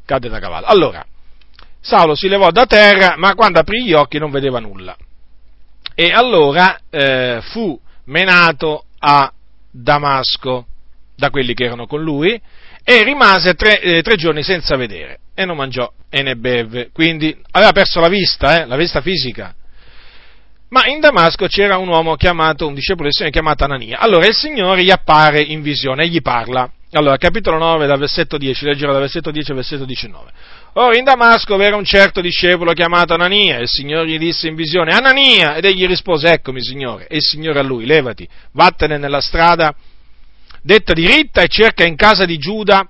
[0.06, 0.68] cadde da cavallo.
[0.68, 1.06] Allora,
[1.82, 4.96] Saulo si levò da terra, ma quando aprì gli occhi non vedeva nulla.
[5.94, 9.30] E allora eh, fu menato a
[9.70, 10.66] Damasco
[11.14, 12.42] da quelli che erano con lui
[12.86, 16.90] e rimase tre, eh, tre giorni senza vedere e non mangiò e ne beve.
[16.94, 19.56] Quindi aveva perso la vista, eh, la vista fisica.
[20.72, 24.00] Ma in Damasco c'era un uomo chiamato, un discepolo del Signore chiamato Anania.
[24.00, 26.70] Allora il Signore gli appare in visione e gli parla.
[26.92, 30.32] Allora, capitolo 9, dal versetto 10, leggerò dal versetto 10 al versetto 19.
[30.74, 34.48] Ora in Damasco vi era un certo discepolo chiamato Anania, e il Signore gli disse
[34.48, 35.56] in visione, Anania!
[35.56, 37.06] Ed egli rispose, eccomi Signore.
[37.08, 39.76] E il Signore a lui, levati, vattene nella strada
[40.62, 42.88] detta diritta e cerca in casa di Giuda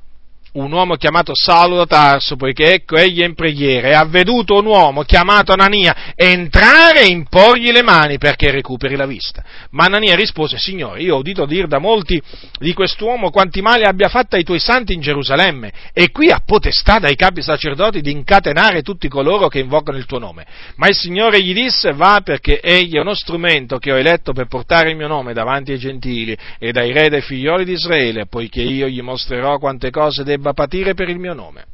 [0.53, 4.57] un uomo chiamato Saulo da Tarso, poiché ecco egli è in preghiera, e ha veduto
[4.57, 9.43] un uomo chiamato Anania entrare e imporgli le mani perché recuperi la vista.
[9.71, 12.21] Ma Anania rispose, Signore, io ho udito dire da molti
[12.59, 16.99] di quest'uomo quanti mali abbia fatto ai tuoi santi in Gerusalemme, e qui ha potestà
[16.99, 20.45] dai capi sacerdoti di incatenare tutti coloro che invocano il tuo nome.
[20.75, 24.47] Ma il Signore gli disse, va perché egli è uno strumento che ho eletto per
[24.47, 28.61] portare il mio nome davanti ai gentili e dai re dei figlioli di Israele, poiché
[28.61, 31.65] io gli mostrerò quante cose debba debba patire per il mio nome.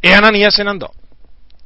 [0.00, 0.90] E Anania se ne andò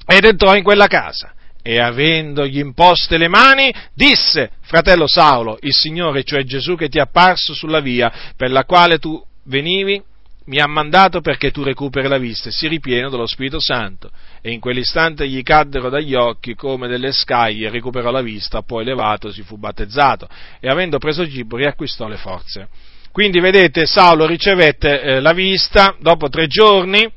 [0.07, 1.33] ed entrò in quella casa
[1.63, 7.01] e avendogli imposte le mani, disse, fratello Saulo, il Signore, cioè Gesù che ti è
[7.01, 10.03] apparso sulla via per la quale tu venivi,
[10.47, 14.11] mi ha mandato perché tu recuperi la vista e si ripieno dello Spirito Santo.
[14.43, 19.33] E in quell'istante gli caddero dagli occhi come delle scaglie, recuperò la vista, poi levato
[19.33, 20.29] si fu battezzato
[20.61, 22.69] e avendo preso cibo riacquistò le forze.
[23.15, 27.09] Quindi vedete, Saulo ricevette eh, la vista dopo tre giorni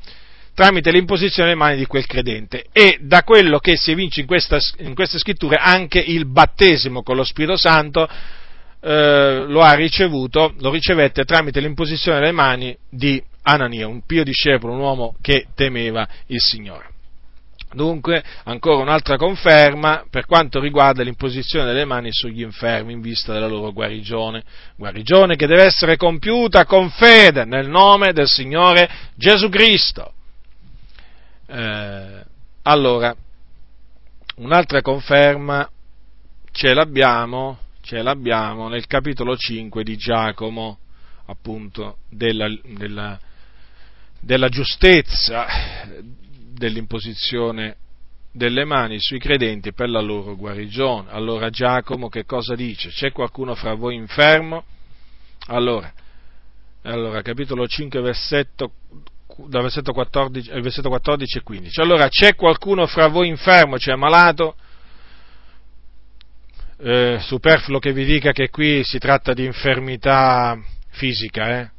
[0.54, 4.60] tramite l'imposizione delle mani di quel credente e da quello che si evince in, questa,
[4.78, 8.08] in queste scritture anche il battesimo con lo Spirito Santo
[8.80, 14.74] eh, lo ha ricevuto, lo ricevette tramite l'imposizione delle mani di Anania, un pio discepolo,
[14.74, 16.90] un uomo che temeva il Signore.
[17.78, 23.46] Dunque, ancora un'altra conferma per quanto riguarda l'imposizione delle mani sugli infermi in vista della
[23.46, 24.44] loro guarigione,
[24.76, 30.12] guarigione che deve essere compiuta con fede nel nome del Signore Gesù Cristo.
[31.46, 32.24] Eh,
[32.64, 33.16] allora,
[34.38, 35.70] un'altra conferma
[36.52, 40.80] ce l'abbiamo, ce l'abbiamo nel capitolo 5 di Giacomo,
[41.28, 43.20] appunto, della, della,
[44.20, 45.46] della giustezza
[46.58, 47.78] dell'imposizione
[48.32, 51.10] delle mani sui credenti per la loro guarigione.
[51.12, 52.90] Allora Giacomo che cosa dice?
[52.90, 54.64] C'è qualcuno fra voi infermo?
[55.48, 55.92] Allora,
[56.84, 58.72] allora capitolo 5, versetto,
[59.48, 61.82] dal versetto 14, il versetto 14 e 15.
[61.82, 64.56] Allora, c'è qualcuno fra voi infermo, cioè malato?
[66.80, 70.56] Eh, superfluo che vi dica che qui si tratta di infermità
[70.90, 71.70] fisica, eh?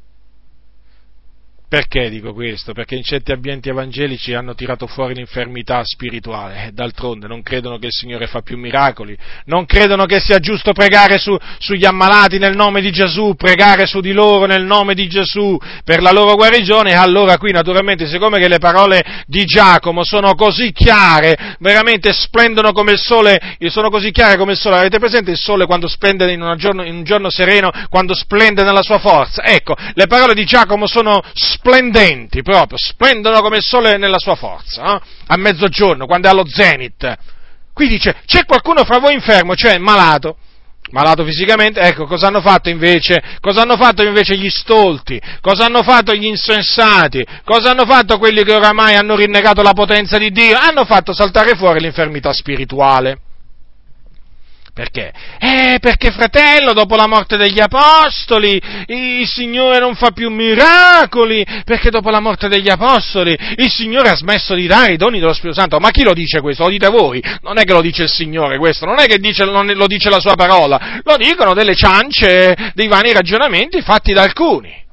[1.69, 2.73] Perché dico questo?
[2.73, 7.85] Perché in certi ambienti evangelici hanno tirato fuori l'infermità spirituale, eh, d'altronde non credono che
[7.85, 9.15] il Signore fa più miracoli,
[9.45, 13.99] non credono che sia giusto pregare su, sugli ammalati nel nome di Gesù, pregare su
[13.99, 18.47] di loro nel nome di Gesù per la loro guarigione, allora qui naturalmente siccome che
[18.47, 24.37] le parole di Giacomo sono così chiare, veramente splendono come il sole, sono così chiare
[24.37, 27.69] come il sole, avete presente il sole quando splende in, giorno, in un giorno sereno,
[27.89, 29.43] quando splende nella sua forza?
[29.43, 31.21] Ecco, le parole di Giacomo sono
[31.59, 35.01] splendenti proprio, splendono come il sole nella sua forza, eh?
[35.27, 37.17] a mezzogiorno, quando è allo zenith.
[37.73, 40.37] Qui dice, c'è qualcuno fra voi infermo, cioè malato,
[40.91, 43.21] malato fisicamente, ecco, cosa hanno fatto invece?
[43.41, 45.21] Cosa hanno fatto invece gli stolti?
[45.41, 47.25] Cosa hanno fatto gli insensati?
[47.43, 50.57] Cosa hanno fatto quelli che oramai hanno rinnegato la potenza di Dio?
[50.57, 53.19] Hanno fatto saltare fuori l'infermità spirituale.
[54.79, 55.11] Perché?
[55.39, 61.89] Eh, perché fratello, dopo la morte degli apostoli, il Signore non fa più miracoli, perché
[61.89, 65.59] dopo la morte degli apostoli il Signore ha smesso di dare i doni dello Spirito
[65.59, 65.79] Santo.
[65.79, 66.63] Ma chi lo dice questo?
[66.63, 67.21] Lo dite voi?
[67.41, 70.09] Non è che lo dice il Signore questo, non è che dice, non lo dice
[70.09, 74.87] la sua parola, lo dicono delle ciance, dei vani ragionamenti fatti da alcuni.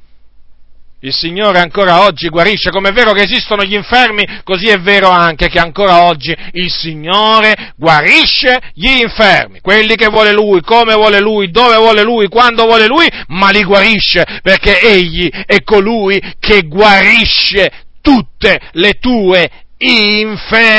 [1.01, 5.11] Il Signore ancora oggi guarisce, come è vero che esistono gli infermi, così è vero
[5.11, 11.20] anche che ancora oggi il Signore guarisce gli infermi, quelli che vuole Lui, come vuole
[11.20, 16.62] Lui, dove vuole Lui, quando vuole Lui, ma li guarisce perché Egli è colui che
[16.62, 17.70] guarisce
[18.01, 20.78] tutte le tue infermità,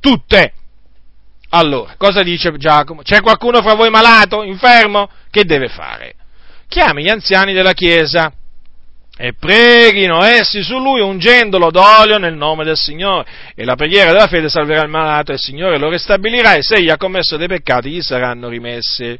[0.00, 0.54] tutte.
[1.50, 3.02] Allora, cosa dice Giacomo?
[3.02, 5.08] C'è qualcuno fra voi malato, infermo?
[5.30, 6.14] Che deve fare?
[6.66, 8.32] Chiami gli anziani della Chiesa
[9.20, 13.28] e preghino essi su lui ungendolo d'olio nel nome del Signore.
[13.56, 16.76] E la preghiera della fede salverà il malato e il Signore lo ristabilirà e se
[16.76, 19.18] egli ha commesso dei peccati gli saranno rimessi.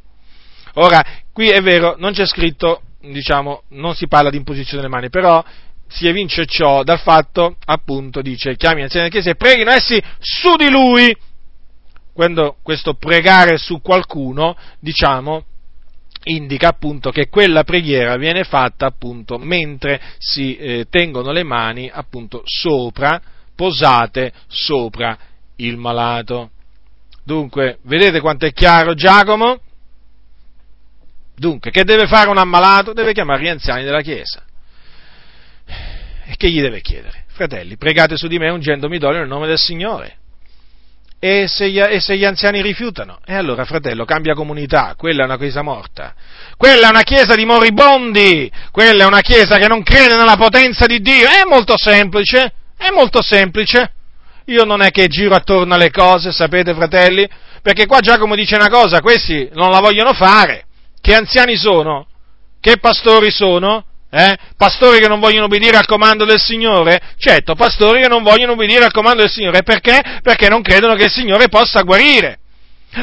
[0.74, 5.10] Ora, qui è vero, non c'è scritto, diciamo, non si parla di imposizione delle mani,
[5.10, 5.44] però
[5.88, 10.54] si evince ciò dal fatto, appunto, dice, chiami anziani della Chiesa e preghino essi su
[10.54, 11.16] di lui.
[12.12, 15.44] Quando questo pregare su qualcuno, diciamo,
[16.30, 22.42] indica appunto che quella preghiera viene fatta appunto mentre si eh, tengono le mani appunto
[22.44, 23.20] sopra,
[23.54, 25.16] posate sopra
[25.56, 26.50] il malato.
[27.24, 29.60] Dunque, vedete quanto è chiaro Giacomo?
[31.36, 32.92] Dunque, che deve fare un ammalato?
[32.92, 34.42] Deve chiamare gli anziani della Chiesa.
[36.26, 37.24] E che gli deve chiedere?
[37.28, 40.16] Fratelli, pregate su di me ungendomi d'olio nel nome del Signore.
[41.20, 43.18] E se, gli, e se, gli, anziani rifiutano?
[43.24, 46.14] E allora, fratello, cambia comunità, quella è una chiesa morta.
[46.56, 50.86] Quella è una chiesa di moribondi, quella è una chiesa che non crede nella potenza
[50.86, 51.26] di Dio.
[51.26, 53.92] È molto semplice, è molto semplice.
[54.44, 57.28] Io non è che giro attorno alle cose, sapete, fratelli,
[57.62, 60.66] perché qua Giacomo dice una cosa, questi non la vogliono fare.
[61.00, 62.06] Che anziani sono?
[62.60, 63.84] Che pastori sono?
[64.10, 64.36] Eh?
[64.56, 66.98] Pastori che non vogliono obbedire al comando del Signore?
[67.18, 69.62] Certo, pastori che non vogliono obbedire al comando del Signore.
[69.62, 70.00] Perché?
[70.22, 72.38] Perché non credono che il Signore possa guarire.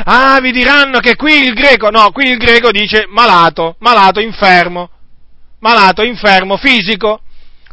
[0.06, 4.89] Ah, vi diranno che qui il greco, no, qui il greco dice malato, malato, infermo,
[5.60, 7.22] malato, infermo, fisico.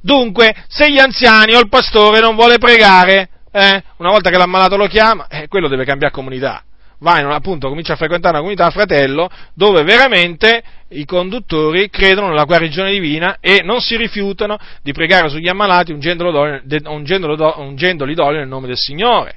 [0.02, 4.76] Dunque, se gli anziani o il pastore non vuole pregare, eh, una volta che l'ammalato
[4.76, 6.62] lo chiama, eh, quello deve cambiare comunità
[7.02, 12.44] va in, appunto, comincia a frequentare una comunità fratello dove veramente i conduttori credono nella
[12.44, 18.76] guarigione divina e non si rifiutano di pregare sugli ammalati ungendoli d'olio nel nome del
[18.76, 19.36] Signore.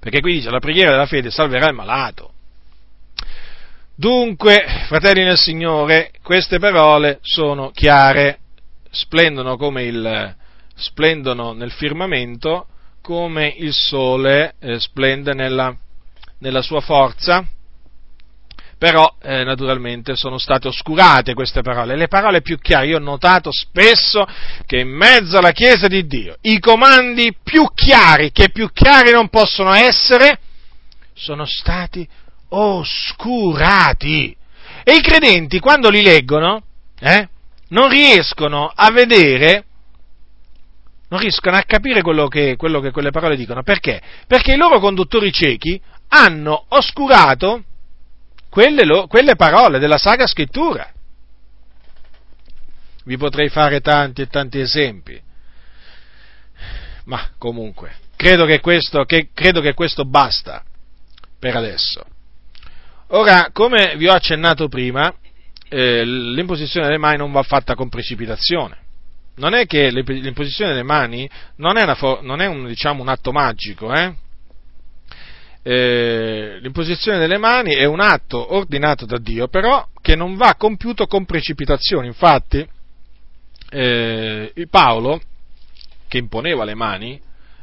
[0.00, 2.32] Perché qui dice la preghiera della fede salverà il malato.
[3.96, 8.38] Dunque, fratelli nel Signore, queste parole sono chiare,
[8.90, 10.34] splendono, il,
[10.74, 12.66] splendono nel firmamento
[13.00, 15.76] come il sole eh, splende nella,
[16.44, 17.42] nella sua forza,
[18.76, 21.96] però eh, naturalmente sono state oscurate queste parole.
[21.96, 24.26] Le parole più chiare, io ho notato spesso
[24.66, 29.30] che in mezzo alla Chiesa di Dio i comandi più chiari, che più chiari non
[29.30, 30.38] possono essere,
[31.14, 32.06] sono stati
[32.48, 34.36] oscurati.
[34.84, 36.62] E i credenti quando li leggono,
[37.00, 37.26] eh,
[37.68, 39.64] non riescono a vedere
[41.08, 43.62] non riescono a capire quello che, quello che, quelle parole dicono.
[43.62, 44.02] Perché?
[44.26, 45.80] Perché i loro conduttori ciechi
[46.14, 47.64] hanno oscurato
[48.48, 50.88] quelle, lo, quelle parole della Sacra Scrittura.
[53.04, 55.20] Vi potrei fare tanti e tanti esempi,
[57.06, 60.62] ma comunque, credo che questo, che, credo che questo basta
[61.38, 62.04] per adesso.
[63.08, 65.12] Ora, come vi ho accennato prima,
[65.68, 68.78] eh, l'imposizione delle mani non va fatta con precipitazione.
[69.36, 73.32] Non è che l'imposizione delle mani non è, una, non è un, diciamo, un atto
[73.32, 74.14] magico, eh?
[75.66, 81.06] Eh, l'imposizione delle mani è un atto ordinato da Dio, però che non va compiuto
[81.06, 82.06] con precipitazione.
[82.06, 82.66] Infatti,
[83.70, 85.22] eh, Paolo,
[86.06, 87.18] che imponeva le mani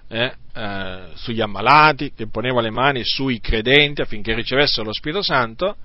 [0.07, 5.75] eh, eh, sugli ammalati, che imponeva le mani sui credenti affinché ricevessero lo Spirito Santo,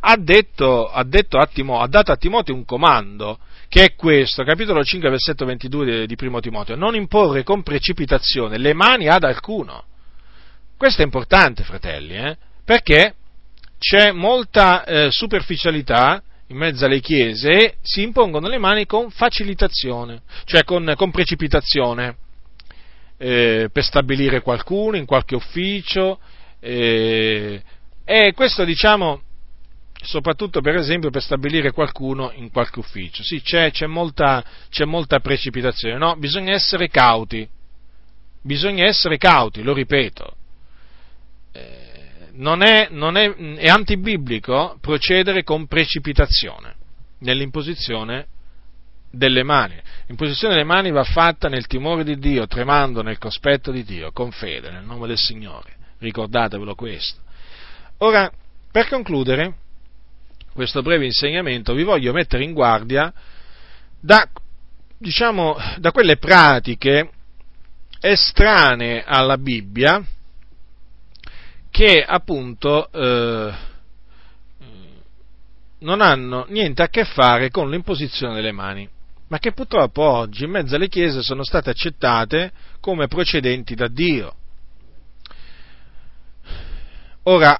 [0.00, 4.44] ha, detto, ha, detto a Timoteo, ha dato a Timoteo un comando che è questo,
[4.44, 9.82] capitolo 5, versetto 22 di, Primo Timoteo, non imporre con precipitazione le mani ad alcuno
[10.76, 12.36] questo è importante, fratelli, eh?
[12.64, 13.14] perché
[13.78, 20.22] c'è molta eh, superficialità in mezzo alle chiese e si impongono le mani con facilitazione,
[20.44, 22.16] cioè con, con precipitazione,
[23.16, 26.18] eh, per stabilire qualcuno in qualche ufficio,
[26.60, 27.62] eh,
[28.04, 29.22] e questo diciamo
[30.02, 33.24] soprattutto per esempio per stabilire qualcuno in qualche ufficio.
[33.24, 36.16] Sì, c'è, c'è, molta, c'è molta precipitazione, no?
[36.16, 37.48] Bisogna essere cauti,
[38.42, 40.35] bisogna essere cauti, lo ripeto
[42.32, 46.74] non è, non è, è antibiblico procedere con precipitazione
[47.20, 48.26] nell'imposizione
[49.10, 49.80] delle mani.
[50.06, 54.30] L'imposizione delle mani va fatta nel timore di Dio, tremando nel cospetto di Dio, con
[54.30, 55.74] fede, nel nome del Signore.
[55.98, 57.20] Ricordatevelo questo.
[57.98, 58.30] Ora,
[58.70, 59.54] per concludere
[60.52, 63.12] questo breve insegnamento, vi voglio mettere in guardia
[63.98, 64.28] da,
[64.98, 67.10] diciamo, da quelle pratiche
[68.00, 70.04] estranee alla Bibbia,
[71.76, 73.54] che appunto eh,
[75.80, 78.88] non hanno niente a che fare con l'imposizione delle mani,
[79.28, 82.50] ma che purtroppo oggi in mezzo alle chiese sono state accettate
[82.80, 84.34] come procedenti da Dio.
[87.24, 87.54] Ora,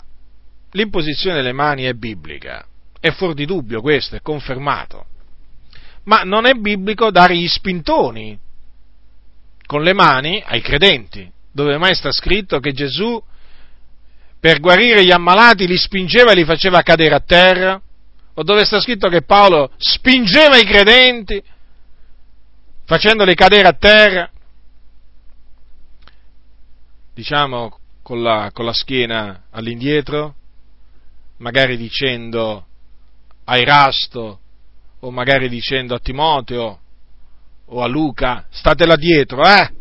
[0.71, 2.67] l'imposizione delle mani è biblica,
[2.99, 5.05] è fuori di dubbio questo, è confermato,
[6.05, 8.39] ma non è biblico dare gli spintoni
[9.67, 13.23] con le mani ai credenti, dove mai sta scritto che Gesù
[14.39, 17.81] per guarire gli ammalati li spingeva e li faceva cadere a terra?
[18.35, 21.43] O dove sta scritto che Paolo spingeva i credenti
[22.85, 24.31] facendoli cadere a terra?
[27.15, 30.35] Diciamo con la, con la schiena all'indietro,
[31.39, 32.67] magari dicendo
[33.45, 34.41] a Erasto
[35.01, 36.81] o magari dicendo a Timoteo
[37.65, 39.73] o a Luca, statela dietro, eh?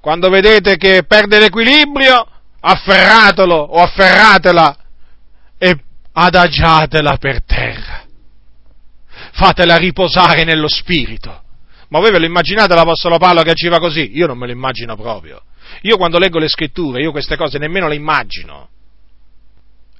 [0.00, 2.26] Quando vedete che perde l'equilibrio,
[2.64, 4.76] afferratelo o afferratela
[5.58, 5.76] e
[6.12, 8.04] adagiatela per terra.
[9.32, 11.42] Fatela riposare nello spirito.
[11.88, 14.16] Ma voi ve lo immaginate l'Apostolo Paolo che agiva così?
[14.16, 15.42] Io non me lo immagino proprio.
[15.82, 18.68] Io quando leggo le scritture, io queste cose nemmeno le immagino.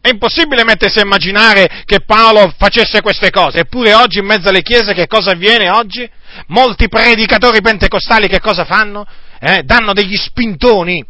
[0.00, 4.62] È impossibile mettersi a immaginare che Paolo facesse queste cose, eppure oggi in mezzo alle
[4.62, 6.08] chiese che cosa avviene oggi?
[6.48, 9.06] Molti predicatori pentecostali che cosa fanno?
[9.38, 11.04] Eh, danno degli spintoni,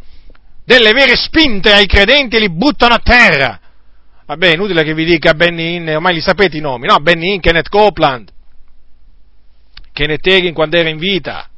[0.64, 3.60] delle vere spinte ai credenti e li buttano a terra.
[4.26, 6.96] Vabbè, inutile che vi dica Benny Hinn, ormai li sapete i nomi, no?
[6.98, 8.30] Benny Hinn, Kenneth Copeland,
[9.92, 11.48] Kenneth Hagin quando era in vita.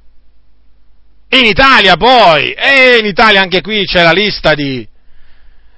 [1.29, 4.87] In Italia poi, e in Italia anche qui c'è la lista di,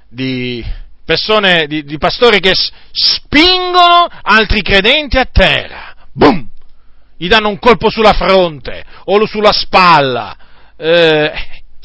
[0.08, 0.64] di
[1.04, 2.52] persone, di, di pastori che
[2.92, 5.94] spingono altri credenti a terra.
[6.12, 6.48] Boom!
[7.16, 10.36] Gli danno un colpo sulla fronte o sulla spalla.
[10.76, 11.32] Eh,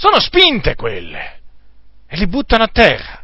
[0.01, 1.41] sono spinte quelle.
[2.07, 3.23] E li buttano a terra.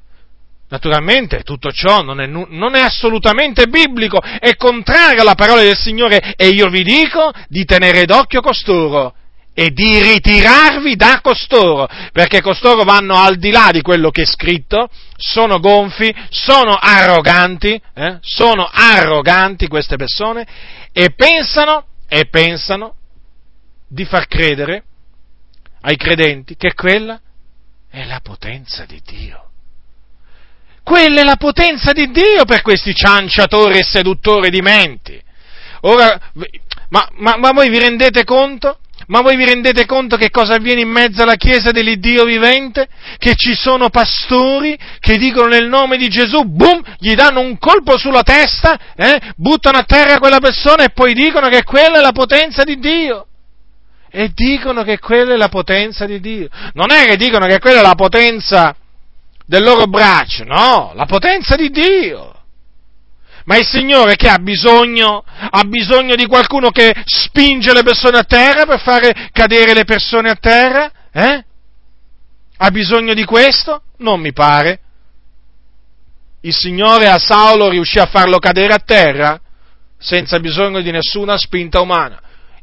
[0.70, 6.36] Naturalmente tutto ciò non è, non è, assolutamente biblico, è contrario alla parola del Signore
[6.36, 9.16] e io vi dico di tenere d'occhio costoro
[9.54, 14.26] e di ritirarvi da costoro, perché costoro vanno al di là di quello che è
[14.26, 18.18] scritto, sono gonfi, sono arroganti, eh?
[18.22, 20.46] sono arroganti queste persone
[20.92, 22.94] e pensano, e pensano
[23.88, 24.84] di far credere
[25.88, 27.20] ai credenti che quella
[27.90, 29.46] è la potenza di Dio.
[30.84, 35.20] Quella è la potenza di Dio per questi cianciatori e seduttori di menti.
[35.82, 36.20] Ora,
[36.90, 38.80] ma, ma, ma voi vi rendete conto?
[39.08, 42.90] Ma voi vi rendete conto che cosa avviene in mezzo alla Chiesa dell'Iddio vivente?
[43.18, 47.98] Che ci sono pastori che dicono nel nome di Gesù, boom, gli danno un colpo
[47.98, 52.12] sulla testa, eh, buttano a terra quella persona e poi dicono che quella è la
[52.12, 53.27] potenza di Dio.
[54.18, 56.50] E dicono che quella è la potenza di Dio.
[56.74, 58.76] Non è che dicono che quella è la potenza
[59.46, 62.34] del loro braccio, no, la potenza di Dio.
[63.46, 65.24] Ma il Signore che ha bisogno?
[65.24, 70.32] Ha bisogno di qualcuno che spinge le persone a terra per fare cadere le persone
[70.32, 70.92] a terra?
[71.12, 71.46] Eh?
[72.58, 73.84] Ha bisogno di questo?
[73.98, 74.80] Non mi pare.
[76.42, 79.40] Il Signore a Saulo riuscì a farlo cadere a terra
[80.00, 82.20] senza bisogno di nessuna spinta umana.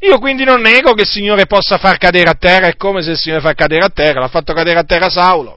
[0.07, 3.13] Io quindi non nego che il Signore possa far cadere a terra, è come se
[3.13, 5.57] il Signore fa cadere a terra, l'ha fatto cadere a terra Saulo.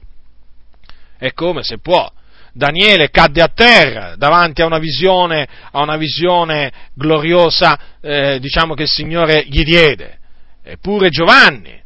[1.18, 2.10] È come se può.
[2.54, 8.84] Daniele cadde a terra davanti a una visione, a una visione gloriosa, eh, diciamo che
[8.84, 10.18] il Signore gli diede.
[10.64, 11.78] Eppure Giovanni,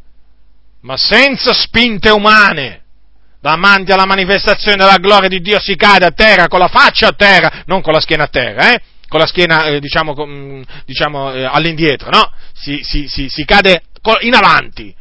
[0.82, 2.82] ma senza spinte umane,
[3.40, 7.12] davanti alla manifestazione della gloria di Dio si cade a terra, con la faccia a
[7.12, 8.80] terra, non con la schiena a terra, eh?
[9.12, 12.32] Con la schiena eh, diciamo, mm, diciamo eh, all'indietro, no?
[12.54, 13.82] Si, si, si, si cade
[14.20, 14.94] in avanti.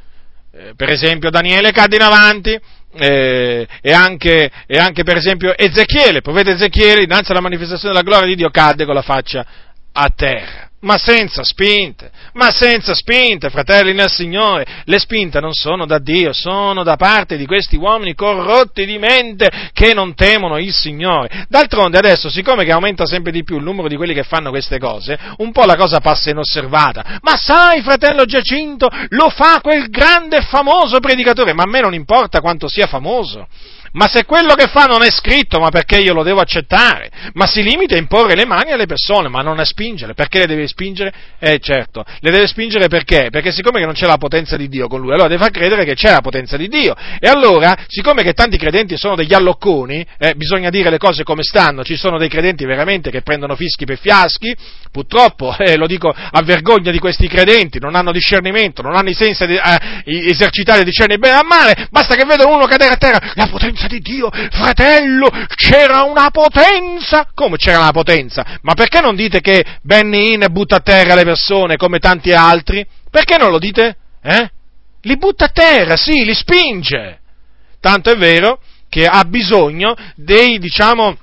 [0.54, 2.60] Eh, per esempio Daniele cade in avanti,
[2.94, 8.06] eh, e, anche, e, anche, per esempio Ezechiele, il profeta Ezechiele, dinanzi alla manifestazione della
[8.06, 9.46] gloria di Dio, cadde con la faccia
[9.94, 14.66] a terra ma senza spinte, ma senza spinte, fratelli nel Signore.
[14.86, 19.50] Le spinte non sono da Dio, sono da parte di questi uomini corrotti di mente
[19.74, 21.46] che non temono il Signore.
[21.50, 24.80] D'altronde adesso, siccome che aumenta sempre di più il numero di quelli che fanno queste
[24.80, 27.20] cose, un po' la cosa passa inosservata.
[27.22, 31.94] Ma sai, fratello Giacinto, lo fa quel grande e famoso predicatore, ma a me non
[31.94, 33.48] importa quanto sia famoso.
[33.94, 37.10] Ma se quello che fa non è scritto, ma perché io lo devo accettare?
[37.34, 40.14] Ma si limita a imporre le mani alle persone, ma non a spingere.
[40.14, 41.14] Perché le deve spingere?
[41.40, 43.28] Eh certo, le deve spingere perché?
[43.30, 45.96] Perché siccome non c'è la potenza di Dio con lui, allora deve far credere che
[45.96, 46.96] c'è la potenza di Dio.
[47.20, 51.44] E allora, siccome che tanti credenti sono degli allocconi, eh, bisogna dire le cose come
[51.44, 54.56] stanno, ci sono dei credenti veramente che prendono fischi per fiaschi,
[54.92, 59.14] purtroppo, eh, lo dico a vergogna di questi credenti, non hanno discernimento, non hanno i
[59.14, 63.32] sensi di, eh, esercitare discernere bene e male, basta che vedono uno cadere a terra,
[63.34, 67.30] la potenza potenza di Dio, fratello, c'era una potenza.
[67.34, 68.60] Come c'era una potenza?
[68.62, 72.86] Ma perché non dite che Benny Hinn butta a terra le persone come tanti altri?
[73.10, 73.98] Perché non lo dite?
[74.22, 74.50] Eh?
[75.02, 77.20] Li butta a terra, sì, li spinge.
[77.80, 81.18] Tanto è vero che ha bisogno dei, diciamo,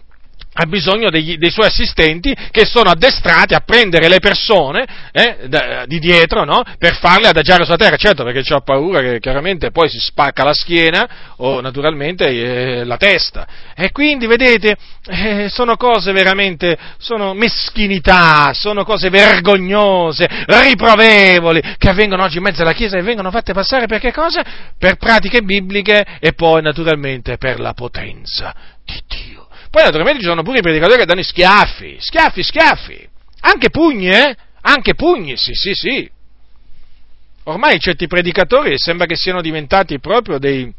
[0.61, 5.85] ha bisogno degli, dei suoi assistenti che sono addestrati a prendere le persone eh, da,
[5.87, 6.65] di dietro no?
[6.79, 10.53] per farle adagiare sulla terra, certo perché c'ho paura che chiaramente poi si spacca la
[10.53, 13.47] schiena o naturalmente eh, la testa.
[13.77, 22.25] E quindi vedete, eh, sono cose veramente, sono meschinità, sono cose vergognose, riprovevoli, che avvengono
[22.25, 24.43] oggi in mezzo alla Chiesa e vengono fatte passare per che cosa?
[24.77, 28.53] Per pratiche bibliche e poi naturalmente per la potenza
[28.85, 29.48] di Dio.
[29.79, 33.09] Poi naturalmente ci sono pure i predicatori che danno schiaffi, schiaffi, schiaffi,
[33.43, 34.35] anche pugni, eh?
[34.63, 36.11] Anche pugni, sì, sì, sì.
[37.45, 40.75] Ormai certi predicatori sembra che siano diventati proprio dei,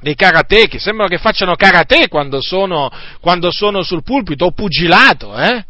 [0.00, 2.90] dei karateki, sembrano che facciano karate quando sono,
[3.20, 5.64] quando sono sul pulpito o pugilato, eh?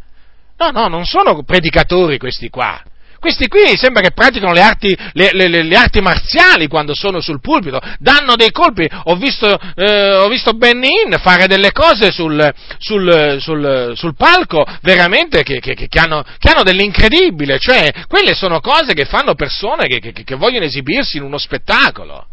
[0.57, 2.83] No, no, non sono predicatori questi qua.
[3.27, 7.41] Questi qui sembra che praticano le arti, le, le, le arti, marziali quando sono sul
[7.41, 12.55] pulpito, danno dei colpi, ho visto, eh, ho visto Benny Hinn fare delle cose sul,
[12.79, 18.61] sul, sul, sul palco veramente che, che, che, hanno, che, hanno, dell'incredibile, cioè quelle sono
[18.61, 22.27] cose che fanno persone che, vogliono esibirsi in uno spettacolo.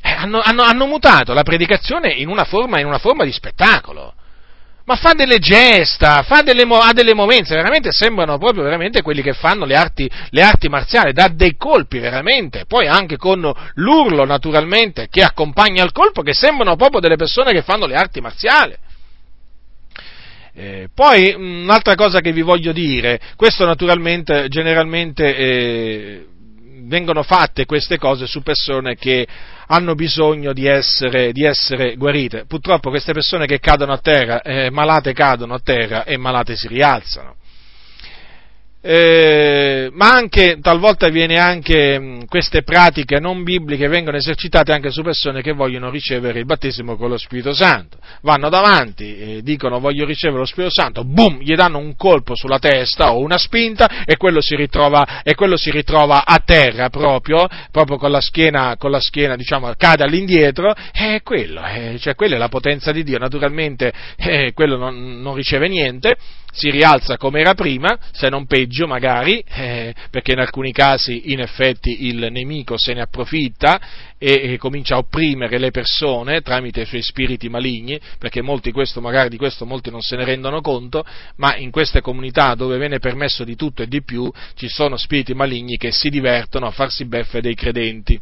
[0.00, 4.14] Eh, hanno, hanno, hanno, mutato la predicazione in una forma, in una forma di spettacolo
[4.86, 9.32] ma fa delle gesta, fa delle, ha delle movenze, veramente sembrano proprio veramente quelli che
[9.32, 15.08] fanno le arti, le arti marziali, dà dei colpi veramente, poi anche con l'urlo naturalmente
[15.08, 18.74] che accompagna il colpo, che sembrano proprio delle persone che fanno le arti marziali.
[20.56, 26.26] Eh, poi un'altra cosa che vi voglio dire, questo naturalmente generalmente eh,
[26.82, 29.26] vengono fatte queste cose su persone che
[29.66, 32.44] hanno bisogno di essere, di essere guarite.
[32.46, 36.68] Purtroppo queste persone che cadono a terra, eh, malate cadono a terra e malate si
[36.68, 37.36] rialzano
[38.86, 45.00] eh, ma anche talvolta viene anche mh, queste pratiche non bibliche vengono esercitate anche su
[45.02, 47.96] persone che vogliono ricevere il battesimo con lo Spirito Santo.
[48.20, 52.58] Vanno davanti, e dicono voglio ricevere lo Spirito Santo, boom, gli danno un colpo sulla
[52.58, 57.96] testa o una spinta e quello si ritrova, quello si ritrova a terra proprio, proprio
[57.96, 62.38] con la schiena, con la schiena diciamo, cade all'indietro, e quello, eh, cioè quella è
[62.38, 66.16] la potenza di Dio, naturalmente eh, quello non, non riceve niente
[66.54, 71.40] si rialza come era prima, se non peggio magari, eh, perché in alcuni casi in
[71.40, 73.80] effetti il nemico se ne approfitta
[74.18, 79.00] e, e, comincia a opprimere le persone tramite i suoi spiriti maligni, perché molti questo,
[79.00, 81.04] magari di questo molti non se ne rendono conto,
[81.36, 85.34] ma in queste comunità dove viene permesso di tutto e di più ci sono spiriti
[85.34, 88.20] maligni che si divertono a farsi beffe dei credenti.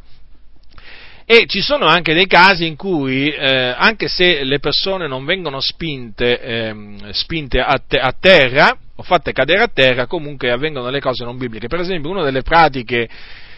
[1.24, 5.60] E ci sono anche dei casi in cui, eh, anche se le persone non vengono
[5.60, 11.00] spinte, ehm, spinte a, te- a, terra, o fatte cadere a terra, comunque avvengono delle
[11.00, 11.66] cose non bibliche.
[11.66, 13.08] Per esempio, una delle pratiche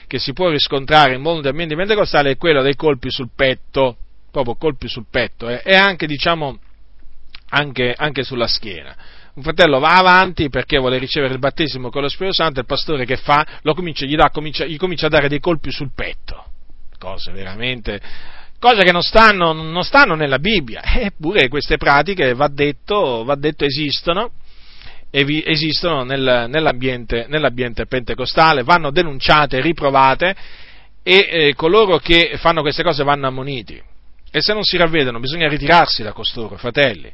[0.07, 3.97] che si può riscontrare in molti ambienti pentecostali è quella dei colpi sul petto,
[4.31, 6.59] proprio colpi sul petto, eh, e anche, diciamo,
[7.51, 8.97] anche, anche sulla schiena
[9.35, 13.05] un fratello va avanti perché vuole ricevere il battesimo con lo Spirito Santo, il pastore
[13.05, 13.45] che fa?
[13.65, 16.53] Comincia, gli, dà, comincia, gli, comincia, a dare dei colpi sul petto
[17.05, 18.01] cose veramente,
[18.59, 23.65] cose che non stanno, non stanno nella Bibbia, eppure queste pratiche, va detto, va detto
[23.65, 24.31] esistono,
[25.17, 30.35] esistono nel, nell'ambiente, nell'ambiente, pentecostale, vanno denunciate, riprovate
[31.03, 33.81] e eh, coloro che fanno queste cose vanno ammoniti.
[34.31, 37.13] E se non si ravvedono bisogna ritirarsi da costoro, fratelli.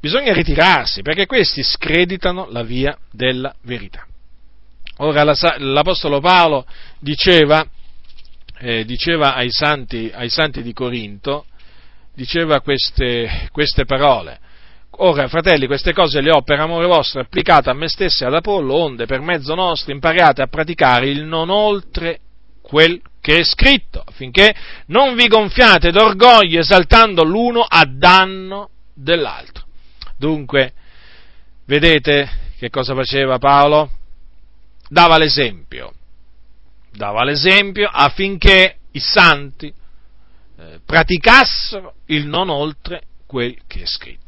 [0.00, 4.06] Bisogna ritirarsi perché questi screditano la via della verità.
[4.98, 6.66] Ora l'Apostolo Paolo
[7.00, 7.66] diceva
[8.58, 11.46] eh, diceva ai santi, ai santi, di Corinto,
[12.14, 14.38] diceva queste, queste, parole.
[15.00, 18.34] Ora, fratelli, queste cose le ho per amore vostro applicate a me stesso e ad
[18.34, 22.20] Apollo, onde per mezzo nostro impariate a praticare il non oltre
[22.60, 24.54] quel che è scritto, affinché
[24.86, 29.64] non vi gonfiate d'orgoglio esaltando l'uno a danno dell'altro.
[30.16, 30.72] Dunque,
[31.66, 33.90] vedete che cosa faceva Paolo?
[34.88, 35.92] Dava l'esempio
[36.98, 39.72] dava l'esempio affinché i santi
[40.58, 44.27] eh, praticassero il non oltre quel che è scritto.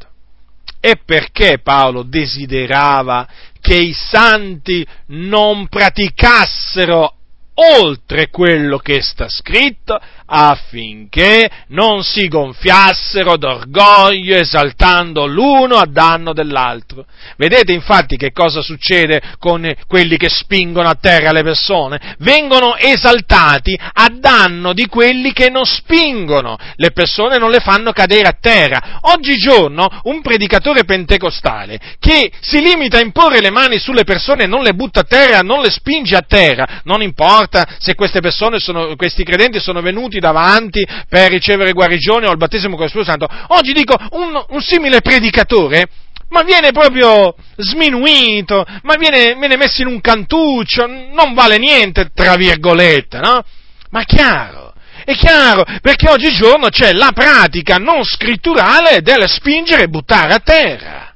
[0.80, 3.28] E perché Paolo desiderava
[3.60, 7.14] che i santi non praticassero
[7.54, 10.00] oltre quello che sta scritto
[10.32, 17.04] affinché non si gonfiassero d'orgoglio esaltando l'uno a danno dell'altro.
[17.36, 22.14] Vedete infatti che cosa succede con quelli che spingono a terra le persone?
[22.18, 28.28] Vengono esaltati a danno di quelli che non spingono, le persone non le fanno cadere
[28.28, 28.98] a terra.
[29.02, 34.62] Oggigiorno un predicatore pentecostale che si limita a imporre le mani sulle persone e non
[34.62, 38.94] le butta a terra, non le spinge a terra, non importa se queste persone sono,
[38.94, 43.28] questi credenti sono venuti davanti per ricevere guarigione o il battesimo con lo Spirito Santo.
[43.48, 45.88] Oggi dico un, un simile predicatore
[46.30, 52.36] ma viene proprio sminuito, ma viene, viene, messo in un cantuccio, non vale niente, tra
[52.36, 53.42] virgolette, no?
[53.90, 54.72] Ma è chiaro,
[55.04, 61.14] è chiaro, perché oggigiorno c'è la pratica non scritturale del spingere e buttare a terra.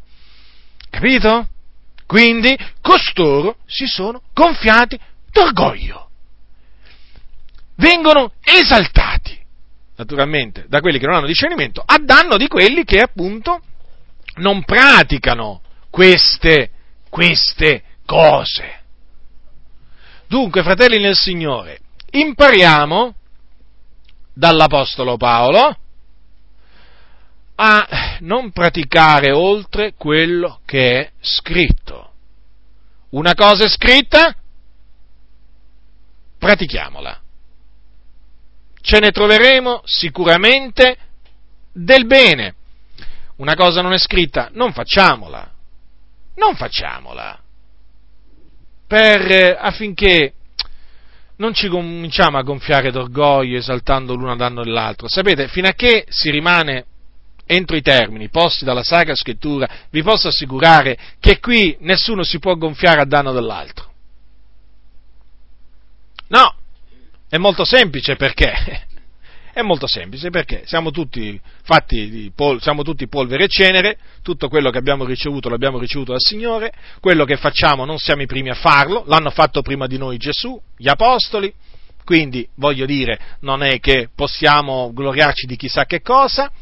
[0.91, 1.47] Capito?
[2.07, 4.99] Quindi costoro si sono gonfiati
[5.31, 6.04] d'orgoglio
[7.77, 9.39] vengono esaltati,
[9.97, 13.61] naturalmente, da quelli che non hanno discernimento, a danno di quelli che appunto
[14.37, 15.61] non praticano
[15.91, 16.71] queste,
[17.09, 18.83] queste cose.
[20.27, 21.79] Dunque, fratelli nel Signore,
[22.11, 23.15] impariamo
[24.33, 25.79] dall'Apostolo Paolo
[27.57, 32.13] a non praticare oltre quello che è scritto.
[33.11, 34.35] Una cosa è scritta,
[36.37, 37.21] pratichiamola.
[38.85, 40.99] Ce ne troveremo sicuramente
[41.73, 42.55] del bene.
[43.37, 45.51] Una cosa non è scritta, non facciamola.
[46.35, 47.41] Non facciamola.
[48.87, 50.35] Per, eh, affinché
[51.37, 55.09] non ci cominciamo a gonfiare d'orgoglio esaltando l'uno a danno dell'altro.
[55.09, 56.85] Sapete, fino a che si rimane
[57.47, 62.55] entro i termini posti dalla Sacra Scrittura, vi posso assicurare che qui nessuno si può
[62.57, 63.93] gonfiare a danno dell'altro.
[66.29, 66.55] No,
[67.35, 68.87] è molto semplice perché?
[69.53, 74.71] È molto semplice perché siamo tutti fatti pol- siamo tutti polvere e cenere, tutto quello
[74.71, 78.55] che abbiamo ricevuto l'abbiamo ricevuto dal Signore, quello che facciamo non siamo i primi a
[78.55, 81.53] farlo, l'hanno fatto prima di noi Gesù, gli Apostoli,
[82.05, 86.53] quindi voglio dire, non è che possiamo gloriarci di chissà che cosa,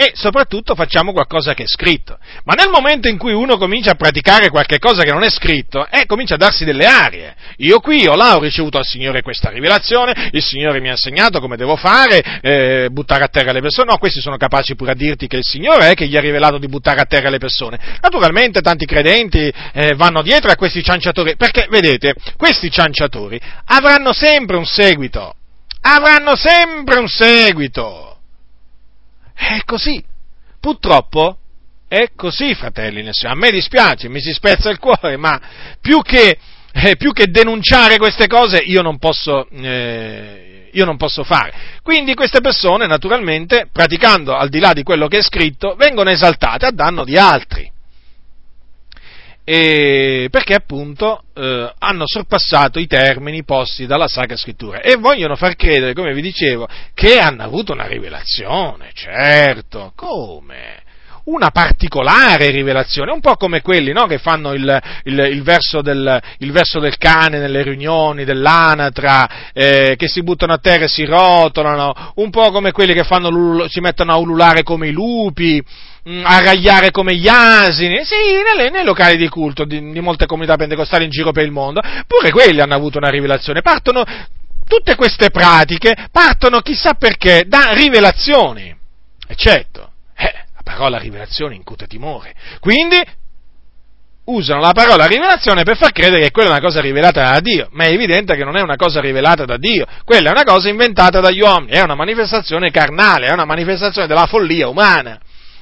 [0.00, 2.20] e soprattutto facciamo qualcosa che è scritto.
[2.44, 5.88] Ma nel momento in cui uno comincia a praticare qualche cosa che non è scritto,
[5.90, 7.34] eh, comincia a darsi delle arie.
[7.56, 11.40] Io qui o là ho ricevuto dal Signore questa rivelazione, il Signore mi ha insegnato
[11.40, 13.90] come devo fare, eh, buttare a terra le persone.
[13.90, 16.58] No, questi sono capaci pure a dirti che il Signore è che gli ha rivelato
[16.58, 17.98] di buttare a terra le persone.
[18.00, 24.58] Naturalmente tanti credenti eh, vanno dietro a questi cianciatori, perché vedete, questi cianciatori avranno sempre
[24.58, 25.34] un seguito.
[25.80, 28.07] Avranno sempre un seguito
[29.38, 30.02] è così.
[30.60, 31.38] Purtroppo
[31.86, 33.08] è così, fratelli.
[33.22, 35.40] A me dispiace, mi si spezza il cuore, ma
[35.80, 36.38] più che,
[36.72, 41.52] eh, più che denunciare queste cose io non, posso, eh, io non posso fare.
[41.82, 46.66] Quindi queste persone, naturalmente, praticando al di là di quello che è scritto, vengono esaltate
[46.66, 47.70] a danno di altri
[49.50, 55.56] e perché appunto eh, hanno sorpassato i termini posti dalla Sacra Scrittura e vogliono far
[55.56, 60.82] credere, come vi dicevo, che hanno avuto una rivelazione, certo, come?
[61.30, 66.20] Una particolare rivelazione, un po' come quelli no, che fanno il, il, il, verso del,
[66.38, 71.04] il, verso del, cane nelle riunioni, dell'anatra, eh, che si buttano a terra e si
[71.04, 75.62] rotolano, un po' come quelli che fanno, si mettono a ululare come i lupi,
[76.08, 80.24] Mm, a ragliare come gli asini, sì, nelle, nei locali di culto di, di, molte
[80.24, 84.04] comunità pentecostali in giro per il mondo, pure quelli hanno avuto una rivelazione, partono,
[84.66, 88.74] tutte queste pratiche partono chissà perché da rivelazioni,
[89.26, 89.34] e
[90.68, 93.00] la parola rivelazione incute timore, quindi
[94.24, 97.68] usano la parola rivelazione per far credere che quella è una cosa rivelata da Dio,
[97.72, 100.68] ma è evidente che non è una cosa rivelata da Dio, quella è una cosa
[100.68, 105.18] inventata dagli uomini, è una manifestazione carnale, è una manifestazione della follia umana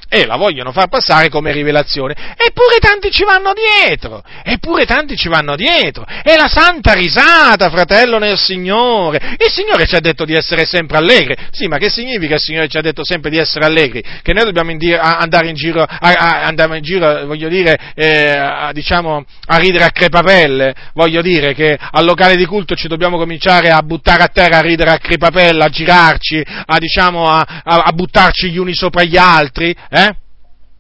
[0.09, 2.15] e la vogliono far passare come rivelazione.
[2.37, 6.05] Eppure tanti ci vanno dietro, eppure tanti ci vanno dietro.
[6.05, 9.37] È la santa risata, fratello nel Signore.
[9.39, 11.35] Il Signore ci ha detto di essere sempre allegri.
[11.51, 14.03] Sì, ma che significa il Signore ci ha detto sempre di essere allegri?
[14.23, 14.71] Che noi dobbiamo
[15.01, 19.85] andare in giro, a, a, andare in giro voglio dire, eh, a, diciamo, a ridere
[19.85, 20.75] a crepapelle?
[20.95, 24.63] Voglio dire che al locale di culto ci dobbiamo cominciare a buttare a terra, a
[24.63, 29.75] ridere a crepapelle, a girarci, a, diciamo, a, buttarci gli uni sopra gli altri?
[29.89, 30.06] Eh?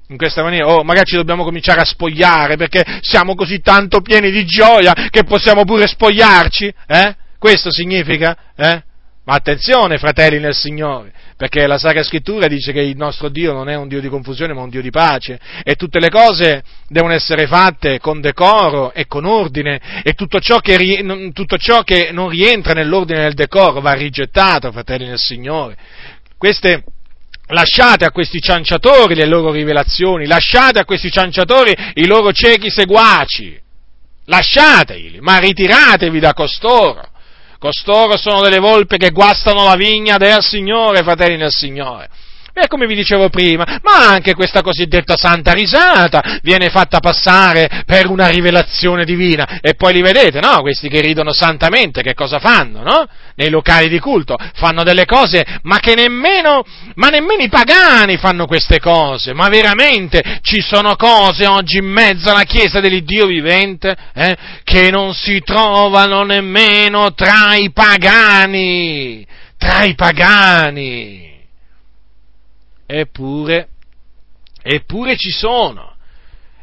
[0.08, 4.00] In questa maniera, o oh, magari ci dobbiamo cominciare a spogliare perché siamo così tanto
[4.00, 7.16] pieni di gioia che possiamo pure spogliarci, eh?
[7.38, 8.82] Questo significa, eh?
[9.24, 13.68] Ma attenzione, fratelli nel Signore, perché la Sacra Scrittura dice che il nostro Dio non
[13.68, 17.12] è un Dio di confusione, ma un Dio di pace, e tutte le cose devono
[17.12, 21.02] essere fatte con decoro e con ordine, e tutto ciò che,
[21.32, 25.76] tutto ciò che non rientra nell'ordine nel decoro va rigettato, fratelli nel Signore.
[26.38, 26.84] Queste,
[27.48, 33.56] Lasciate a questi cianciatori le loro rivelazioni, lasciate a questi cianciatori i loro ciechi seguaci,
[34.24, 37.08] lasciateli, ma ritiratevi da costoro.
[37.58, 42.08] Costoro sono delle volpe che guastano la vigna del Signore, fratelli del Signore.
[42.58, 48.08] E come vi dicevo prima, ma anche questa cosiddetta santa risata viene fatta passare per
[48.08, 49.58] una rivelazione divina.
[49.60, 50.62] E poi li vedete, no?
[50.62, 53.06] Questi che ridono santamente, che cosa fanno, no?
[53.34, 54.36] Nei locali di culto.
[54.54, 56.64] Fanno delle cose, ma che nemmeno,
[56.94, 59.34] ma nemmeno i pagani fanno queste cose.
[59.34, 64.34] Ma veramente ci sono cose oggi in mezzo alla Chiesa dell'Iddio vivente, eh,
[64.64, 69.26] che non si trovano nemmeno tra i pagani.
[69.58, 71.35] Tra i pagani.
[72.86, 73.68] Eppure,
[74.62, 75.94] eppure ci sono.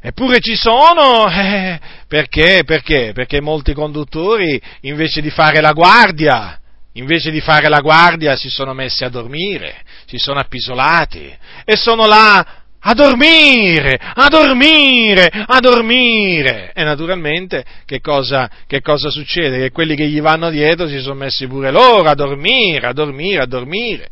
[0.05, 2.63] Eppure ci sono, eh, perché?
[2.65, 3.11] Perché?
[3.13, 6.59] Perché molti conduttori, invece di fare la guardia,
[6.93, 11.33] invece di fare la guardia, si sono messi a dormire, si sono appisolati
[11.63, 16.71] e sono là a dormire, a dormire, a dormire.
[16.73, 19.57] E naturalmente che cosa, che cosa succede?
[19.59, 23.41] Che quelli che gli vanno dietro si sono messi pure loro a dormire, a dormire,
[23.41, 24.09] a dormire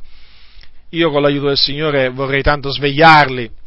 [0.91, 3.59] io con l'aiuto del Signore vorrei tanto svegliarli.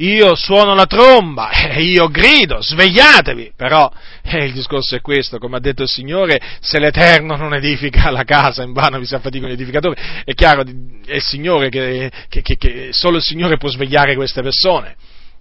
[0.00, 3.90] Io suono la tromba, eh, io grido, svegliatevi, però
[4.22, 8.22] eh, il discorso è questo, come ha detto il Signore, se l'Eterno non edifica la
[8.22, 10.62] casa, in vano vi si affaticano gli edificatori, è chiaro,
[11.04, 14.94] è il Signore che, che, che, che solo il Signore può svegliare queste persone.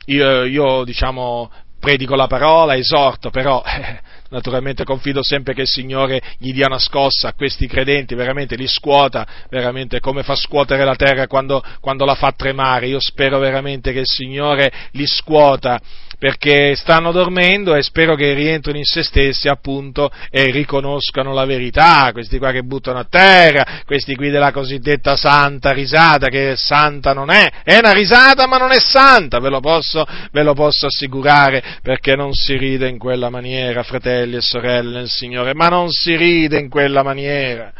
[0.05, 3.99] Io, io diciamo, predico la parola, esorto, però eh,
[4.29, 8.67] naturalmente confido sempre che il Signore gli dia una scossa a questi credenti, veramente li
[8.67, 12.87] scuota, veramente come fa scuotere la terra quando, quando la fa tremare.
[12.87, 15.79] Io spero veramente che il Signore li scuota
[16.19, 22.09] perché stanno dormendo e spero che rientrino in se stessi appunto e riconoscano la verità,
[22.11, 27.29] questi qua che buttano a terra, questi qui della cosiddetta santa risata, che santa non
[27.29, 31.63] è, è una risata ma non è santa, ve lo posso, ve lo posso assicurare,
[31.81, 36.15] perché non si ride in quella maniera, fratelli e sorelle nel Signore, ma non si
[36.15, 37.71] ride in quella maniera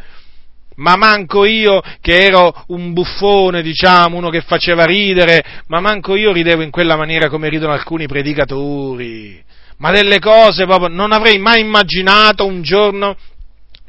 [0.78, 6.32] ma manco io che ero un buffone, diciamo, uno che faceva ridere, ma manco io
[6.32, 9.44] ridevo in quella maniera come ridono alcuni predicatori.
[9.78, 13.16] Ma delle cose proprio non avrei mai immaginato un giorno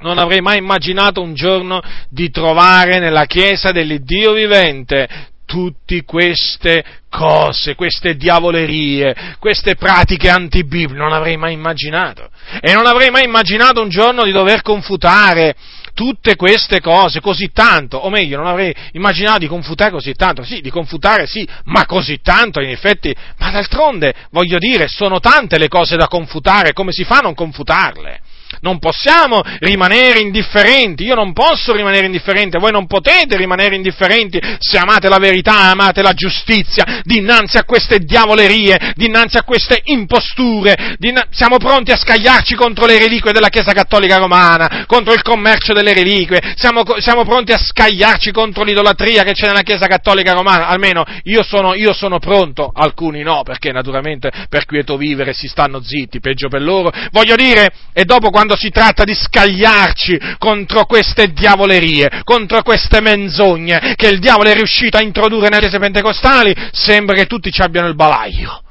[0.01, 5.09] non avrei mai immaginato un giorno di trovare nella Chiesa dell'Iddio vivente
[5.45, 12.29] tutte queste cose, queste diavolerie, queste pratiche antibibliche, non avrei mai immaginato.
[12.61, 15.57] E non avrei mai immaginato un giorno di dover confutare
[15.99, 20.61] tutte queste cose così tanto, o meglio, non avrei immaginato di confutare così tanto, sì,
[20.61, 25.67] di confutare sì, ma così tanto in effetti, ma d'altronde, voglio dire, sono tante le
[25.67, 28.21] cose da confutare, come si fa a non confutarle?
[28.61, 34.79] Non possiamo rimanere indifferenti, io non posso rimanere indifferente, voi non potete rimanere indifferenti se
[34.79, 41.29] amate la verità, amate la giustizia, dinanzi a queste diavolerie, dinanzi a queste imposture, dinanzi...
[41.33, 45.95] siamo pronti a scagliarci contro le reliquie della Chiesa Cattolica Romana, contro il commercio delle
[45.95, 51.05] reliquie, siamo, siamo pronti a scagliarci contro l'idolatria che c'è nella Chiesa Cattolica Romana, almeno
[51.25, 56.21] io sono, io sono pronto, alcuni no, perché naturalmente per quieto vivere si stanno zitti,
[56.21, 62.23] peggio per loro, voglio dire, e dopo quando si tratta di scagliarci contro queste diavolerie,
[62.25, 67.27] contro queste menzogne che il diavolo è riuscito a introdurre nelle chiese pentecostali, sembra che
[67.27, 68.63] tutti ci abbiano il balaglio.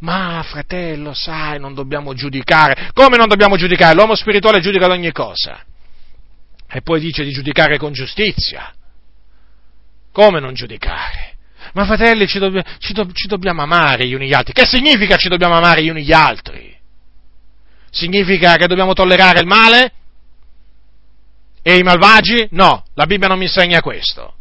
[0.00, 2.90] Ma fratello, sai, non dobbiamo giudicare.
[2.94, 3.94] Come non dobbiamo giudicare?
[3.94, 5.62] L'uomo spirituale giudica ad ogni cosa.
[6.72, 8.72] E poi dice di giudicare con giustizia.
[10.12, 11.36] Come non giudicare?
[11.74, 14.52] Ma fratelli, ci, dobb- ci, do- ci dobbiamo amare gli uni gli altri.
[14.52, 16.78] Che significa ci dobbiamo amare gli uni gli altri?
[17.90, 19.92] Significa che dobbiamo tollerare il male?
[21.62, 22.48] E i malvagi?
[22.52, 24.34] No, la Bibbia non mi insegna questo.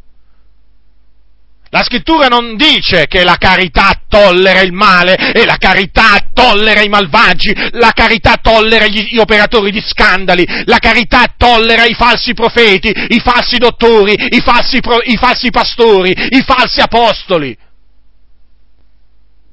[1.71, 6.89] La scrittura non dice che la carità tollera il male e la carità tollera i
[6.89, 12.91] malvagi, la carità tollera gli, gli, operatori di scandali, la carità tollera i falsi profeti,
[13.09, 17.55] i falsi dottori, i falsi, pro, i falsi pastori, i falsi apostoli,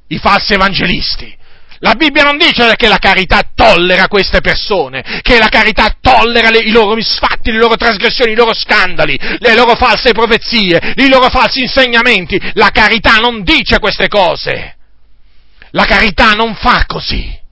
[0.06, 1.36] i falsi evangelisti.
[1.86, 6.58] La Bibbia non dice che la carità tollera queste persone, che la carità tollera le,
[6.58, 11.28] i loro misfatti, le loro trasgressioni, i loro scandali, le loro false profezie, i loro
[11.28, 12.40] falsi insegnamenti.
[12.54, 14.78] La carità non dice queste cose.
[15.70, 17.44] La carità non fa così.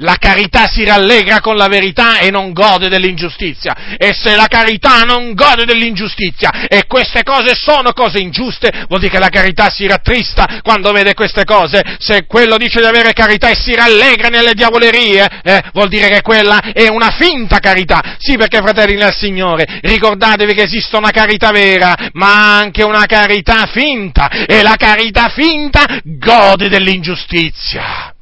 [0.00, 3.96] La carità si rallegra con la verità e non gode dell'ingiustizia.
[3.96, 9.12] E se la carità non gode dell'ingiustizia e queste cose sono cose ingiuste, vuol dire
[9.12, 11.82] che la carità si rattrista quando vede queste cose.
[11.98, 16.22] Se quello dice di avere carità e si rallegra nelle diavolerie, eh, vuol dire che
[16.22, 18.16] quella è una finta carità.
[18.18, 23.66] Sì, perché fratelli nel Signore, ricordatevi che esiste una carità vera, ma anche una carità
[23.66, 24.28] finta.
[24.46, 28.12] E la carità finta gode dell'ingiustizia.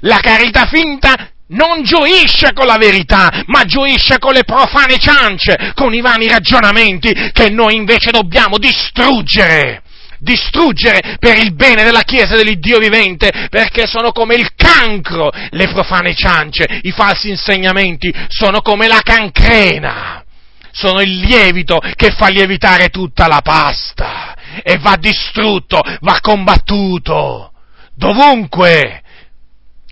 [0.00, 5.94] La carità finta non gioisce con la verità, ma gioisce con le profane ciance, con
[5.94, 9.82] i vani ragionamenti che noi invece dobbiamo distruggere.
[10.20, 16.12] Distruggere per il bene della Chiesa dell'Iddio vivente, perché sono come il cancro, le profane
[16.14, 20.24] ciance, i falsi insegnamenti, sono come la cancrena,
[20.72, 24.34] sono il lievito che fa lievitare tutta la pasta
[24.64, 27.52] e va distrutto, va combattuto,
[27.94, 29.02] dovunque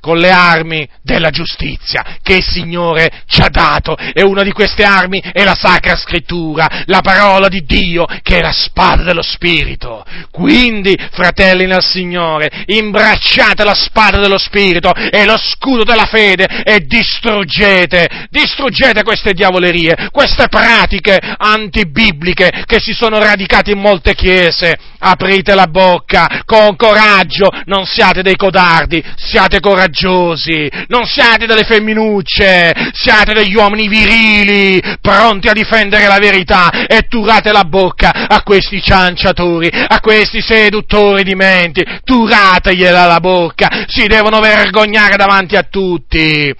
[0.07, 4.85] con le armi della giustizia che il Signore ci ha dato e una di queste
[4.85, 10.05] armi è la Sacra Scrittura, la parola di Dio che è la spada dello Spirito.
[10.31, 16.87] Quindi, fratelli nel Signore, imbracciate la spada dello Spirito e lo scudo della fede e
[16.87, 25.55] distruggete, distruggete queste diavolerie, queste pratiche antibibliche che si sono radicate in molte chiese aprite
[25.55, 33.33] la bocca con coraggio, non siate dei codardi, siate coraggiosi, non siate delle femminucce, siate
[33.33, 39.71] degli uomini virili, pronti a difendere la verità e turate la bocca a questi cianciatori,
[39.71, 46.53] a questi seduttori di menti, turategliela la bocca, si devono vergognare davanti a tutti.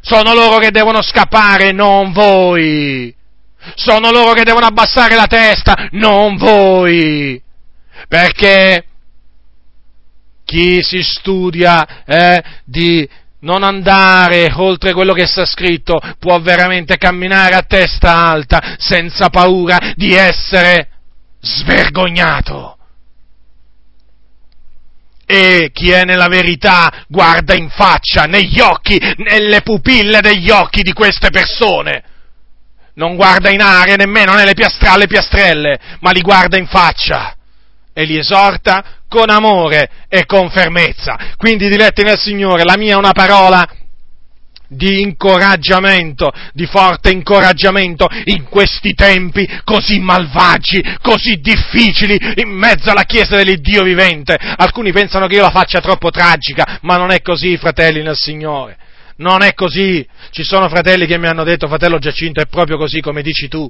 [0.00, 3.14] Sono loro che devono scappare, non voi.
[3.74, 7.42] Sono loro che devono abbassare la testa, non voi.
[8.06, 8.84] Perché
[10.44, 13.06] chi si studia eh, di
[13.40, 19.92] non andare oltre quello che sta scritto può veramente camminare a testa alta senza paura
[19.94, 20.88] di essere
[21.40, 22.78] svergognato.
[25.26, 30.94] E chi è nella verità guarda in faccia, negli occhi, nelle pupille degli occhi di
[30.94, 32.02] queste persone.
[32.94, 37.37] Non guarda in aria nemmeno nelle piastrelle, piastrelle, ma li guarda in faccia
[37.98, 41.34] e li esorta con amore e con fermezza.
[41.36, 43.68] Quindi, diletti nel Signore, la mia è una parola
[44.68, 53.02] di incoraggiamento, di forte incoraggiamento in questi tempi così malvagi, così difficili, in mezzo alla
[53.02, 54.38] Chiesa dell'Iddio vivente.
[54.38, 58.76] Alcuni pensano che io la faccia troppo tragica, ma non è così, fratelli nel Signore.
[59.16, 60.06] Non è così.
[60.30, 63.68] Ci sono fratelli che mi hanno detto, fratello Giacinto, è proprio così come dici tu.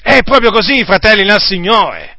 [0.00, 2.15] È proprio così, fratelli nel Signore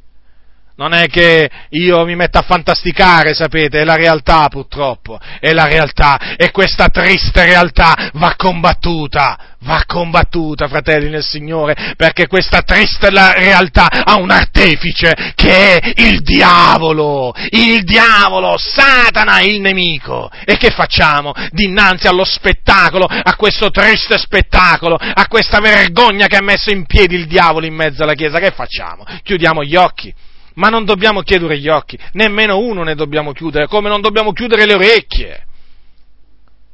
[0.78, 5.66] non è che io mi metto a fantasticare, sapete, è la realtà purtroppo, è la
[5.66, 13.10] realtà e questa triste realtà va combattuta, va combattuta, fratelli nel Signore, perché questa triste
[13.10, 20.30] realtà ha un artefice che è il diavolo, il diavolo, Satana, il nemico.
[20.46, 26.44] E che facciamo dinanzi allo spettacolo, a questo triste spettacolo, a questa vergogna che ha
[26.44, 28.38] messo in piedi il diavolo in mezzo alla Chiesa?
[28.38, 29.06] Che facciamo?
[29.24, 30.14] Chiudiamo gli occhi?
[30.58, 34.66] Ma non dobbiamo chiudere gli occhi, nemmeno uno ne dobbiamo chiudere, come non dobbiamo chiudere
[34.66, 35.46] le orecchie,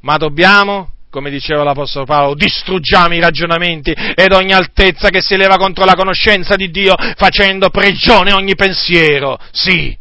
[0.00, 5.56] ma dobbiamo, come diceva l'Apostolo Paolo, distruggiamo i ragionamenti ed ogni altezza che si eleva
[5.56, 9.38] contro la conoscenza di Dio, facendo prigione ogni pensiero.
[9.52, 9.96] Sì,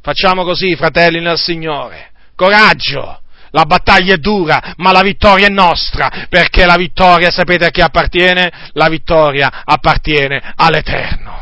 [0.00, 2.10] facciamo così, fratelli nel Signore.
[2.34, 3.20] Coraggio!
[3.54, 7.82] La battaglia è dura, ma la vittoria è nostra, perché la vittoria, sapete a chi
[7.82, 8.70] appartiene?
[8.72, 11.41] La vittoria appartiene all'Eterno.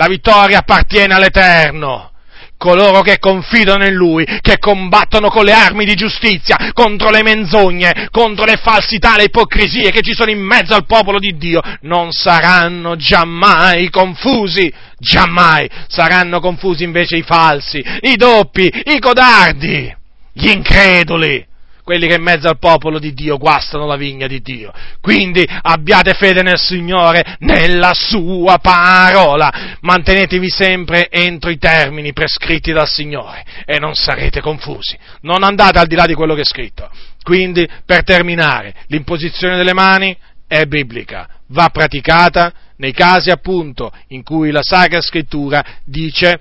[0.00, 2.12] La vittoria appartiene all'Eterno.
[2.56, 8.08] Coloro che confidano in Lui, che combattono con le armi di giustizia contro le menzogne,
[8.10, 12.12] contro le falsità, le ipocrisie che ci sono in mezzo al popolo di Dio, non
[12.12, 15.68] saranno giammai confusi, giammai.
[15.88, 19.94] Saranno confusi invece i falsi, i doppi, i codardi,
[20.32, 21.46] gli increduli
[21.82, 24.72] quelli che in mezzo al popolo di Dio guastano la vigna di Dio.
[25.00, 29.76] Quindi abbiate fede nel Signore, nella sua parola.
[29.80, 34.96] Mantenetevi sempre entro i termini prescritti dal Signore e non sarete confusi.
[35.22, 36.90] Non andate al di là di quello che è scritto.
[37.22, 40.16] Quindi, per terminare, l'imposizione delle mani
[40.46, 46.40] è biblica, va praticata nei casi appunto in cui la Sacra Scrittura dice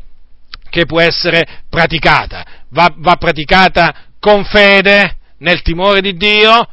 [0.69, 6.67] che può essere praticata, va, va praticata con fede, nel timore di Dio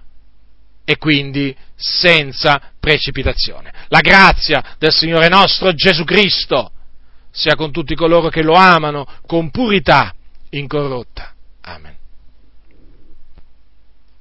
[0.84, 3.72] e quindi senza precipitazione.
[3.88, 6.70] La grazia del Signore nostro Gesù Cristo
[7.30, 10.14] sia con tutti coloro che lo amano con purità
[10.50, 11.34] incorrotta.
[11.62, 11.94] Amen.